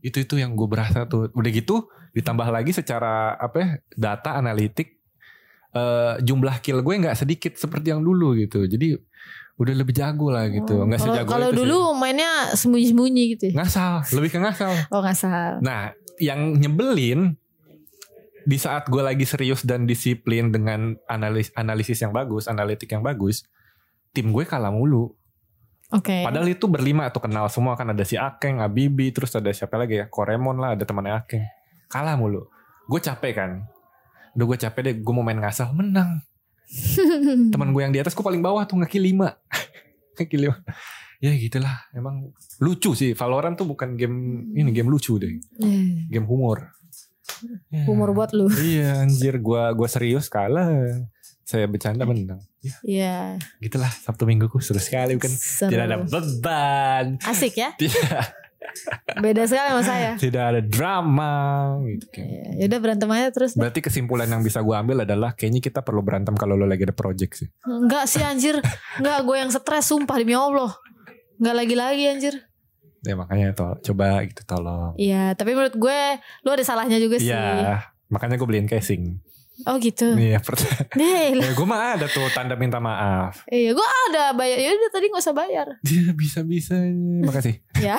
[0.00, 1.30] Itu itu yang gue berasa tuh.
[1.30, 4.98] Udah gitu ditambah lagi secara apa ya, data analitik
[5.72, 8.62] eh, jumlah kill gue nggak sedikit seperti yang dulu gitu.
[8.64, 8.94] Jadi
[9.54, 10.82] udah lebih jago lah gitu.
[10.82, 13.44] Oh, Nggak kalau- sejago Kalau dulu mainnya sembunyi-sembunyi gitu.
[13.50, 13.62] ya?
[13.62, 14.74] ngasal, lebih ke ngasal.
[14.90, 15.58] Oh nggak salah.
[15.62, 17.38] Nah, yang nyebelin
[18.44, 23.46] di saat gue lagi serius dan disiplin dengan analis analisis yang bagus, analitik yang bagus,
[24.10, 25.14] tim gue kalah mulu.
[25.94, 26.26] Oke.
[26.26, 30.02] Padahal itu berlima tuh kenal semua kan ada si Akeng, Abibi, terus ada siapa lagi
[30.02, 30.10] ya?
[30.10, 31.46] Koremon lah, ada temannya Akeng.
[31.86, 32.50] Kalah mulu.
[32.90, 33.50] Gue capek kan.
[34.34, 36.18] Udah gue capek deh, gue mau main ngasal, menang.
[37.54, 39.38] Teman gue yang di atas gue paling bawah tuh ngeki lima.
[40.18, 40.58] ngeki lima.
[41.22, 43.14] Ya gitulah, emang lucu sih.
[43.14, 45.30] Valorant tuh bukan game ini game lucu deh,
[45.62, 46.74] Eh, game humor.
[47.70, 47.86] Ya.
[47.86, 48.50] Humor buat lu.
[48.50, 50.68] Iya anjir, gua gua serius kalah.
[51.44, 52.40] Saya bercanda menang.
[52.58, 53.16] Ya, Iya.
[53.60, 55.68] gitulah Sabtu Mingguku seru sekali bukan Seru.
[55.68, 57.04] tidak ada beban.
[57.20, 57.76] Asik ya.
[57.76, 58.42] Tidak
[59.14, 60.16] Beda sekali sama saya.
[60.16, 61.32] tidak ada drama
[61.86, 62.24] gitu kan.
[62.24, 63.52] Iya, Yaudah berantem aja terus.
[63.52, 63.60] deh.
[63.60, 66.92] Berarti kesimpulan yang bisa gua ambil adalah kayaknya kita perlu berantem kalau lo lagi ada
[66.92, 67.48] project sih.
[67.62, 68.56] Enggak sih anjir.
[68.96, 70.72] Enggak gue yang stres sumpah demi Allah.
[71.36, 72.34] Enggak lagi-lagi anjir.
[73.04, 74.96] Ya makanya tol, coba gitu tolong.
[74.96, 75.98] Iya, tapi menurut gue
[76.40, 77.28] lu ada salahnya juga sih.
[77.28, 79.20] Iya, makanya gue beliin casing.
[79.62, 80.18] Oh gitu.
[80.18, 80.82] Iya, pertama.
[80.98, 83.46] Nih, ya, gue mah ada tuh tanda minta maaf.
[83.46, 84.58] iya gue ada bayar.
[84.58, 85.66] Ya udah tadi nggak usah bayar.
[85.80, 86.74] Dia bisa bisa.
[87.22, 87.62] Makasih.
[87.78, 87.94] Ya,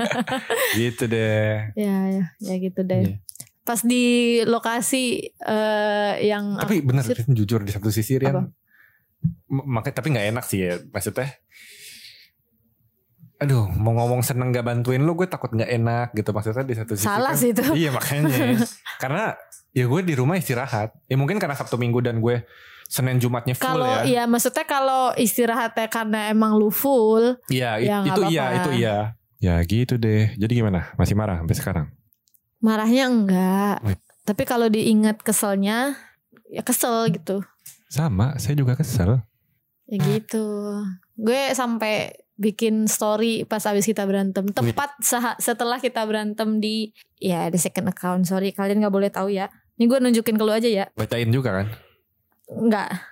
[0.80, 1.76] gitu deh.
[1.76, 3.04] ya, ya, ya gitu deh.
[3.04, 3.16] Iya.
[3.62, 4.04] Pas di
[4.42, 7.20] lokasi eh, yang Tapi bener Sir.
[7.28, 8.48] jujur di satu sisi Rian
[9.46, 11.30] makanya tapi nggak enak sih ya maksudnya
[13.38, 16.94] aduh mau ngomong seneng gak bantuin lu gue takut nggak enak gitu maksudnya di satu
[16.94, 17.62] sisi salah kan- sih itu.
[17.74, 18.58] iya makanya
[19.02, 19.34] karena
[19.72, 22.44] ya gue di rumah istirahat ya mungkin karena sabtu minggu dan gue
[22.86, 28.04] senin jumatnya full Kalau ya iya maksudnya kalau istirahatnya karena emang lu full, iya ya
[28.04, 28.96] it- itu iya itu iya
[29.40, 31.86] ya gitu deh jadi gimana masih marah sampai sekarang
[32.62, 33.76] marahnya enggak.
[33.82, 33.98] Wih.
[34.22, 35.98] Tapi kalau diingat keselnya,
[36.46, 37.42] ya kesel gitu.
[37.90, 39.20] sama saya juga kesel
[39.84, 40.46] Ya gitu.
[41.18, 44.48] Gue sampai bikin story pas abis kita berantem.
[44.48, 44.96] Tepat
[45.36, 48.24] setelah kita berantem di ya di second account.
[48.24, 49.52] Sorry kalian nggak boleh tahu ya.
[49.82, 50.86] Ini gue nunjukin ke lu aja ya.
[50.94, 51.66] bacain juga kan
[52.46, 53.02] Enggak.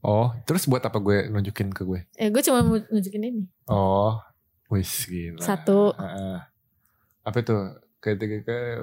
[0.00, 3.48] oh terus buat apa gue nunjukin ke gue Ya gue cuma nunjukin ini.
[3.66, 4.20] oh
[4.68, 5.96] wis gila Satu.
[5.96, 6.36] Heeh.
[7.22, 7.56] apa itu
[7.98, 8.52] ketika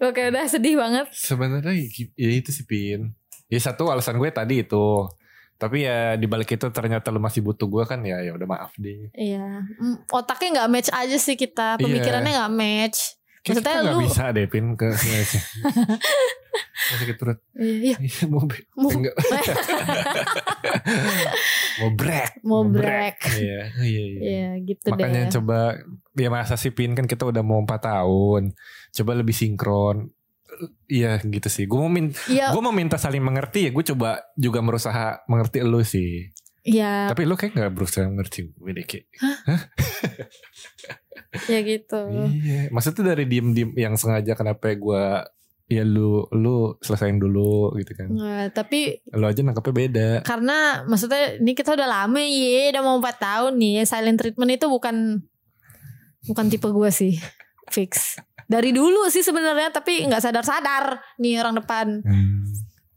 [0.00, 1.06] Oke udah sedih banget.
[1.10, 3.10] sebenarnya gi- ya itu sih pin
[3.46, 5.08] ya satu alasan gue tadi itu
[5.56, 8.76] Tapi ya di balik itu ternyata lu masih butuh gue kan ya ya udah maaf
[8.76, 9.08] deh.
[9.10, 9.64] Iya,
[10.06, 13.16] otaknya nggak match aja sih kita, pemikirannya nggak match.
[13.48, 14.88] Maksudnya kita nggak lu- bisa deh pin ke
[16.86, 19.14] Masih turut Iya, Iya mau be- Mau- enggak.
[21.78, 23.16] mau break Mau break.
[23.32, 25.32] Iya iya iya iya gitu Makanya deh.
[25.32, 25.58] coba
[26.12, 28.42] ya masa sih pin kan kita udah mau 4 tahun.
[28.92, 30.08] Coba lebih sinkron.
[30.86, 31.66] Iya gitu sih.
[31.66, 33.70] Gue mau minta, Iya, gue mau minta saling mengerti ya.
[33.70, 36.32] Gue coba juga berusaha mengerti lu sih.
[36.66, 39.06] Iya, Tapi lu kayak nggak berusaha mengerti gue deh kayak.
[41.52, 42.00] ya gitu.
[42.10, 42.68] Iya.
[42.74, 45.04] Maksudnya dari diem diem yang sengaja kenapa gue
[45.66, 48.06] ya lu lu selesain dulu gitu kan.
[48.10, 50.08] Nggak, tapi Lu aja nangkepnya beda.
[50.22, 53.82] karena maksudnya ini kita udah lama ya, udah mau 4 tahun nih.
[53.82, 55.22] Silent treatment itu bukan
[56.26, 57.14] bukan tipe gue sih,
[57.70, 58.18] fix.
[58.46, 61.86] Dari dulu sih sebenarnya, tapi nggak sadar-sadar nih orang depan.
[62.06, 62.35] Hmm.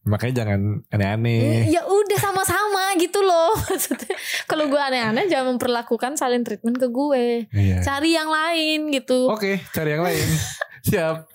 [0.01, 1.67] Makanya jangan aneh-aneh.
[1.67, 3.51] Ya udah sama-sama gitu loh.
[3.67, 7.45] Maksudnya kalau gue aneh-aneh jangan memperlakukan silent treatment ke gue.
[7.49, 7.81] Iya.
[7.81, 9.27] Cari yang lain gitu.
[9.27, 10.23] Oke, cari yang lain.
[10.87, 11.27] Siap.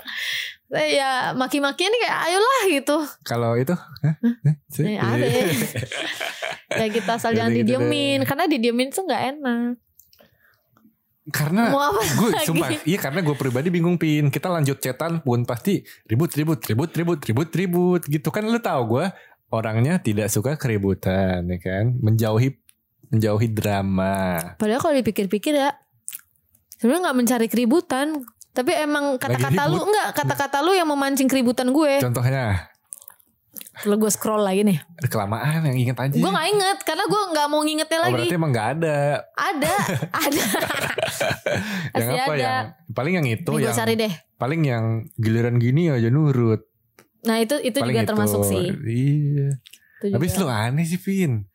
[0.71, 2.97] Eh, Ya maki-makian kayak ayolah gitu.
[3.23, 4.15] Kalau itu, hah?
[4.17, 4.55] Hah?
[4.67, 5.23] Si- Eh, ada.
[6.75, 8.27] ya kita asal jangan gitu didiemin deh.
[8.27, 9.79] karena didiemin tuh nggak enak.
[11.33, 14.29] Karena gue sumpah, iya karena gue pribadi bingung pin.
[14.29, 18.99] Kita lanjut cetan pun pasti ribut ribut ribut ribut ribut ribut gitu kan lu tahu
[19.01, 19.07] gue
[19.49, 22.61] orangnya tidak suka keributan ya kan, menjauhi
[23.09, 24.37] menjauhi drama.
[24.61, 25.73] Padahal kalau dipikir-pikir ya
[26.77, 28.21] sebenarnya nggak mencari keributan,
[28.53, 32.05] tapi emang kata-kata lu enggak kata-kata lu yang memancing keributan gue.
[32.05, 32.74] Contohnya
[33.75, 34.79] Kalau gue scroll lagi nih,
[35.11, 36.15] kelamaan yang inget aja.
[36.15, 38.15] gue nggak inget karena gue nggak mau ngingetnya oh, lagi.
[38.15, 38.99] berarti emang nggak ada.
[39.35, 39.75] Ada,
[40.25, 40.45] ada.
[41.99, 42.39] yang apa ada.
[42.39, 42.65] yang
[42.95, 44.13] paling yang itu Nih gue yang cari deh.
[44.39, 44.85] paling yang
[45.19, 46.63] giliran gini aja nurut.
[47.25, 48.71] Nah itu itu paling juga termasuk sih.
[48.73, 49.49] Iya.
[50.05, 50.43] Itu Habis juga.
[50.43, 51.47] lu aneh sih Pin.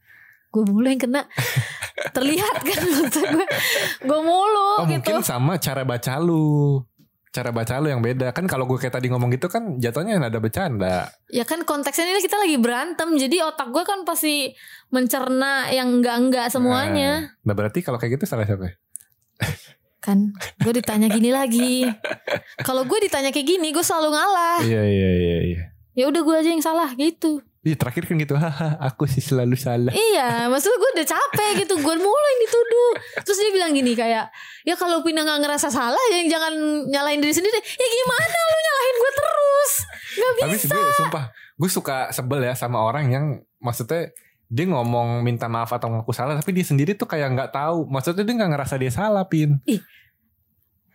[0.49, 1.29] gue mulu yang kena
[2.17, 3.45] terlihat kan maksud gue
[4.01, 6.81] gue mulu Oh gitu mungkin sama cara baca lu.
[7.29, 8.33] Cara baca lu yang beda.
[8.33, 11.13] Kan kalau gue kayak tadi ngomong gitu kan jatuhnya ada bercanda.
[11.29, 14.49] ya kan konteksnya ini kita lagi berantem jadi otak gue kan pasti
[14.89, 18.65] mencerna yang enggak enggak semuanya Nah berarti kalau kayak gitu salah siapa?
[18.65, 18.73] ya?
[19.99, 20.31] kan
[20.63, 21.83] gue ditanya gini lagi
[22.63, 25.61] kalau gue ditanya kayak gini gue selalu ngalah Iya iya iya iya.
[25.93, 28.33] ya udah gue aja yang salah gitu Iya terakhir kan gitu.
[28.33, 29.91] Haha aku sih selalu salah.
[29.91, 34.31] iya maksudnya gue udah capek gitu gue mulu yang dituduh terus dia bilang gini kayak
[34.63, 38.95] ya kalau Pina nggak ngerasa salah ya jangan nyalahin diri sendiri ya gimana lu nyalahin
[38.95, 39.71] gue terus
[40.15, 41.23] Tapi bisa gue sumpah.
[41.53, 43.25] Gue suka sebel ya sama orang yang
[43.57, 44.07] maksudnya
[44.47, 48.23] dia ngomong minta maaf atau ngaku salah tapi dia sendiri tuh kayak nggak tahu maksudnya
[48.23, 49.59] dia nggak ngerasa dia salah pin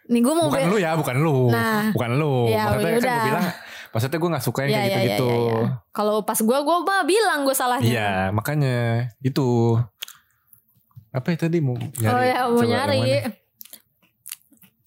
[0.04, 1.88] nih gue mau bukan be- lu ya bukan lu Nah.
[1.90, 3.46] bukan lu Ya, maksudnya kan gue bilang
[3.94, 5.62] maksudnya gue nggak suka yang Ya, kayak ya, ya, gitu-gitu ya, ya.
[5.94, 7.86] Kalau pas gue, gue mah bilang gue salahnya.
[7.86, 8.76] Iya makanya
[9.20, 9.78] itu
[11.08, 12.10] apa ya tadi mau nyari?
[12.10, 13.00] oh ya mau Coba nyari.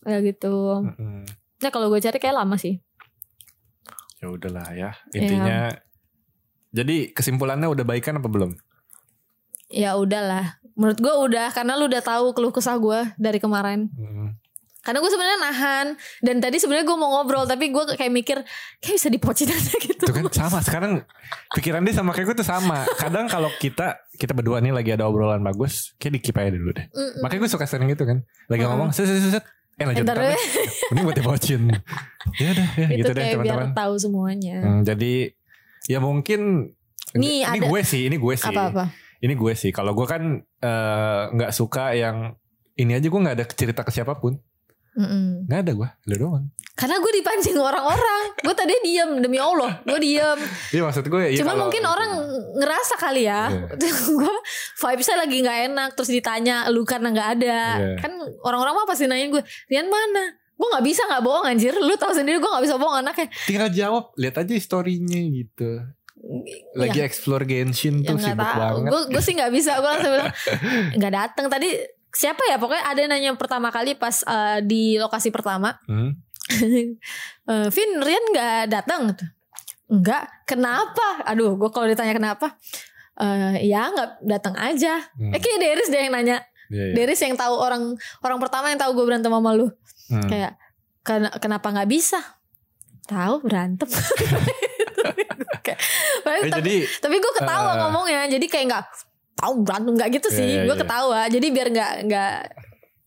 [0.04, 0.56] Ya gitu.
[0.84, 1.24] Mm-mm.
[1.58, 2.84] Nah kalau gue cari kayak lama sih.
[4.18, 5.18] Ya udahlah ya Iya.
[5.18, 5.60] intinya.
[6.70, 8.52] Jadi kesimpulannya udah baikan apa belum?
[9.68, 10.60] Ya udahlah.
[10.76, 13.88] Menurut gue udah karena lu udah tahu keluh kesah gue dari kemarin.
[13.96, 14.27] Mm.
[14.88, 15.88] Karena gue sebenarnya nahan
[16.22, 18.38] dan tadi sebenarnya gue mau ngobrol tapi gue kayak mikir
[18.80, 20.00] kayak bisa dipocin aja gitu.
[20.00, 21.04] Itu kan sama sekarang
[21.52, 22.88] pikiran dia sama kayak gue tuh sama.
[22.96, 26.88] Kadang kalau kita kita berdua nih lagi ada obrolan bagus, kayak dikip aja dulu deh.
[26.88, 27.20] Mm-mm.
[27.20, 28.24] Makanya gue suka sering gitu kan.
[28.48, 28.70] Lagi Mm.
[28.72, 29.44] ngomong set set set.
[29.76, 30.40] Eh lanjut Ntar deh.
[30.96, 31.62] Ini buat dibocin.
[32.40, 33.72] Ya udah ya itu gitu deh kayak biar teman-teman.
[33.74, 34.58] tahu semuanya.
[34.60, 35.14] Hmm, jadi
[35.86, 36.70] ya mungkin
[37.12, 38.46] Nih, ini ada- gue sih, ini gue sih.
[38.48, 38.92] Apa-apa?
[39.18, 39.72] Ini gue sih.
[39.72, 42.36] Kalau gue kan eh, nggak suka yang
[42.76, 44.38] ini aja gue nggak ada cerita ke siapa pun.
[44.98, 45.46] Mm-mm.
[45.46, 46.46] Nggak ada gue, lu doang.
[46.74, 48.34] Karena gue dipancing orang-orang.
[48.36, 49.82] gue tadi diem demi Allah.
[49.82, 50.38] Gue diem.
[50.70, 51.22] Iya maksud gue.
[51.28, 52.12] ya Cuman kalau- mungkin orang
[52.56, 53.50] ngerasa kali ya.
[53.50, 53.78] Iya.
[54.20, 54.36] gue
[54.76, 55.90] vibesnya lagi nggak enak.
[55.94, 57.60] Terus ditanya lu karena nggak ada.
[57.76, 57.96] Iya.
[58.00, 59.42] Kan orang-orang mah pasti nanyain gue.
[59.68, 60.34] Rian mana?
[60.54, 61.74] Gue nggak bisa nggak bohong anjir.
[61.74, 63.26] Lu tahu sendiri gue nggak bisa bohong anaknya.
[63.44, 65.82] tinggal jawab, lihat aja storynya gitu.
[66.74, 68.58] Lagi explore Genshin Ya tuh nggak sibuk tahu.
[68.60, 68.90] banget.
[68.90, 69.78] Gue gue sih nggak bisa.
[69.78, 70.34] Gue langsung bilang
[70.98, 71.70] nggak datang tadi.
[72.18, 72.58] Siapa ya?
[72.58, 75.78] Pokoknya ada yang nanya pertama kali pas eh, di lokasi pertama.
[75.86, 76.18] Hmm?
[77.48, 79.16] Eh, Vin, Rian nggak datang?
[79.88, 80.28] Enggak.
[80.44, 81.24] Kenapa?
[81.24, 82.60] Aduh, gue kalau ditanya kenapa,
[83.16, 85.00] eh ya nggak datang aja.
[85.16, 85.32] Hmm.
[85.32, 86.44] Eh kayak Deris deh yang nanya.
[86.68, 86.94] Iya, iya.
[86.94, 89.72] Deris yang tahu orang orang pertama yang tahu gue berantem sama lu.
[90.12, 90.28] Hmm.
[90.28, 90.60] Kayak
[91.04, 92.20] "Ken- kenapa nggak bisa?
[93.08, 93.88] Tahu berantem.
[95.64, 95.80] Kayak,
[96.28, 98.22] Eh, tapi, jadi tapi gue ketawa eh, ngomongnya.
[98.28, 98.84] Jadi kayak nggak
[99.38, 100.50] tahu berantem nggak gitu sih.
[100.58, 100.82] iya, gue iya.
[100.82, 101.22] ketawa.
[101.30, 102.34] Jadi biar nggak nggak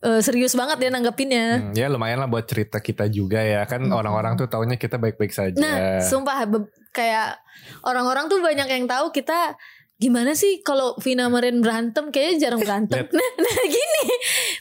[0.01, 1.47] eh, serius banget dia nanggepinnya.
[1.61, 3.93] hmm, ya lumayan lah buat cerita kita juga ya kan Hmm.
[3.93, 5.59] orang-orang tuh taunya kita baik-baik saja.
[5.59, 7.37] Nah, sumpah be- kayak
[7.83, 9.59] orang-orang tuh banyak yang tahu kita
[10.01, 13.05] gimana sih kalau Vina Marin berantem kayaknya jarang berantem.
[13.13, 14.05] Nah, nah gini,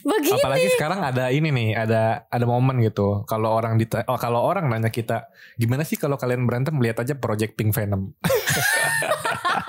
[0.04, 0.42] begini.
[0.44, 3.24] Apalagi sekarang ada ini nih, ada ada momen gitu.
[3.24, 7.16] Kalau orang dita oh, kalau orang nanya kita, gimana sih kalau kalian berantem lihat aja
[7.16, 8.12] Project Pink Venom.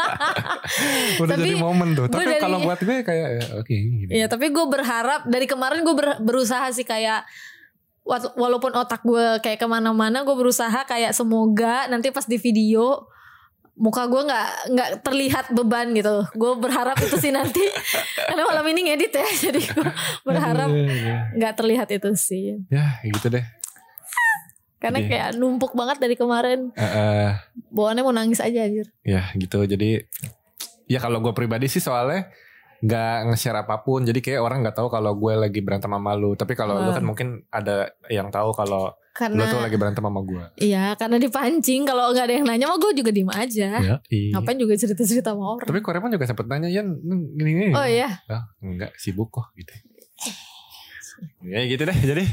[1.18, 2.06] Udah Tapi jadi momen tuh.
[2.06, 4.08] Tapi dari- kalau buat gue kayak ya, oke gini.
[4.08, 7.24] Iya, tapi gue berharap dari kemarin gue ber- berusaha sih kayak
[8.02, 13.04] wa- walaupun otak gue kayak ke mana-mana, gue berusaha kayak semoga nanti pas di video
[13.74, 16.22] muka gue nggak nggak terlihat beban gitu.
[16.34, 17.62] Gue berharap itu sih nanti
[18.28, 19.86] karena malam ini ngedit ya, jadi gue
[20.22, 21.16] berharap Aduh, ya.
[21.34, 22.62] nggak terlihat itu sih.
[22.68, 23.42] Ya gitu deh.
[24.80, 25.06] Karena Iya.
[25.06, 26.72] kayak numpuk banget dari kemarin.
[26.72, 27.28] Eh, eh,
[27.68, 28.88] Bawaannya mau nangis aja anjir.
[29.02, 29.60] ya gitu.
[29.62, 30.00] Jadi
[30.86, 32.32] ya kalau gue pribadi sih soalnya
[32.80, 34.02] nggak nge-share apa pun.
[34.02, 36.32] Jadi kayak orang nggak tahu kalau gue lagi berantem sama lu.
[36.32, 36.96] Tapi kalau lu Ah.
[36.96, 40.44] kan mungkin ada yang tahu kalau lu Karena tuh lagi berantem sama gue.
[40.56, 43.68] iya, karena dipancing kalau nggak ada yang nanya mah gue juga diem aja.
[43.76, 44.32] Ya, iya.
[44.32, 45.66] Ngapain juga cerita-cerita sama orang.
[45.66, 46.88] Tapi Koreman juga sempet nanya Yan
[47.36, 47.66] gini gini.
[47.70, 48.08] Oh iya.
[48.26, 49.76] Ah, enggak sibuk kok gitu.
[51.40, 51.96] Ya gitu deh.
[51.96, 52.24] Jadi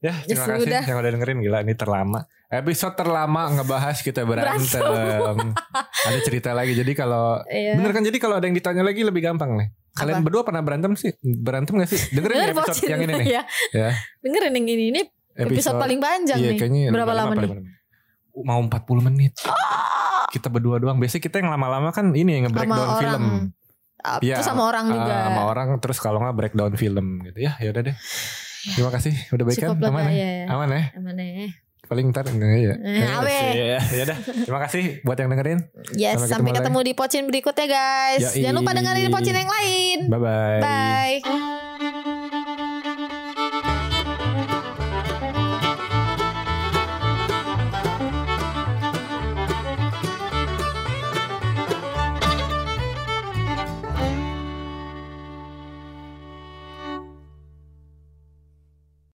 [0.00, 0.82] ya terima Ya kasih sudah.
[0.84, 2.20] yang udah dengerin gila ini terlama.
[2.46, 5.52] Episode terlama ngebahas kita berantem.
[6.08, 6.72] ada cerita lagi.
[6.72, 7.74] Jadi kalau Iya.
[7.74, 9.68] bener kan jadi kalau ada yang ditanya lagi lebih gampang nih.
[9.94, 10.26] Kalian Apa?
[10.26, 11.14] berdua pernah berantem sih?
[11.22, 12.00] Berantem gak sih?
[12.10, 13.26] Dengerin Denger ya episode podcast yang ini nih.
[13.26, 13.42] ya.
[13.70, 13.90] Ya.
[14.22, 14.84] Dengerin yang ini.
[14.90, 15.02] Ini
[15.34, 16.58] episode, paling panjang iya, nih.
[16.62, 17.38] kayaknya Berapa 55, lama nih?
[17.42, 17.74] 45 menit.
[18.46, 19.34] Mau 40 menit.
[20.30, 20.98] Kita berdua doang.
[20.98, 23.24] Biasanya kita yang lama-lama kan ini yang nge-breakdown film.
[24.04, 25.08] Ah, Iya, Terus sama orang juga.
[25.10, 27.96] Ah, sama orang terus kalau nggak breakdown film gitu ya ya udah deh
[28.66, 30.46] terima kasih udah baik kan aman ya ya, ya.
[30.50, 31.48] aman ya Aman ya.
[31.84, 33.38] paling ntar enggak ya Eh, awe.
[33.52, 35.60] ya ya udah terima kasih buat yang dengerin
[35.92, 38.24] Yes, Sampai sampai ketemu ketemu di pocin berikutnya guys.
[38.26, 38.40] Yoi.
[38.40, 39.98] Jangan lupa dengerin pocin yang lain.
[40.06, 41.63] bye bye Bye.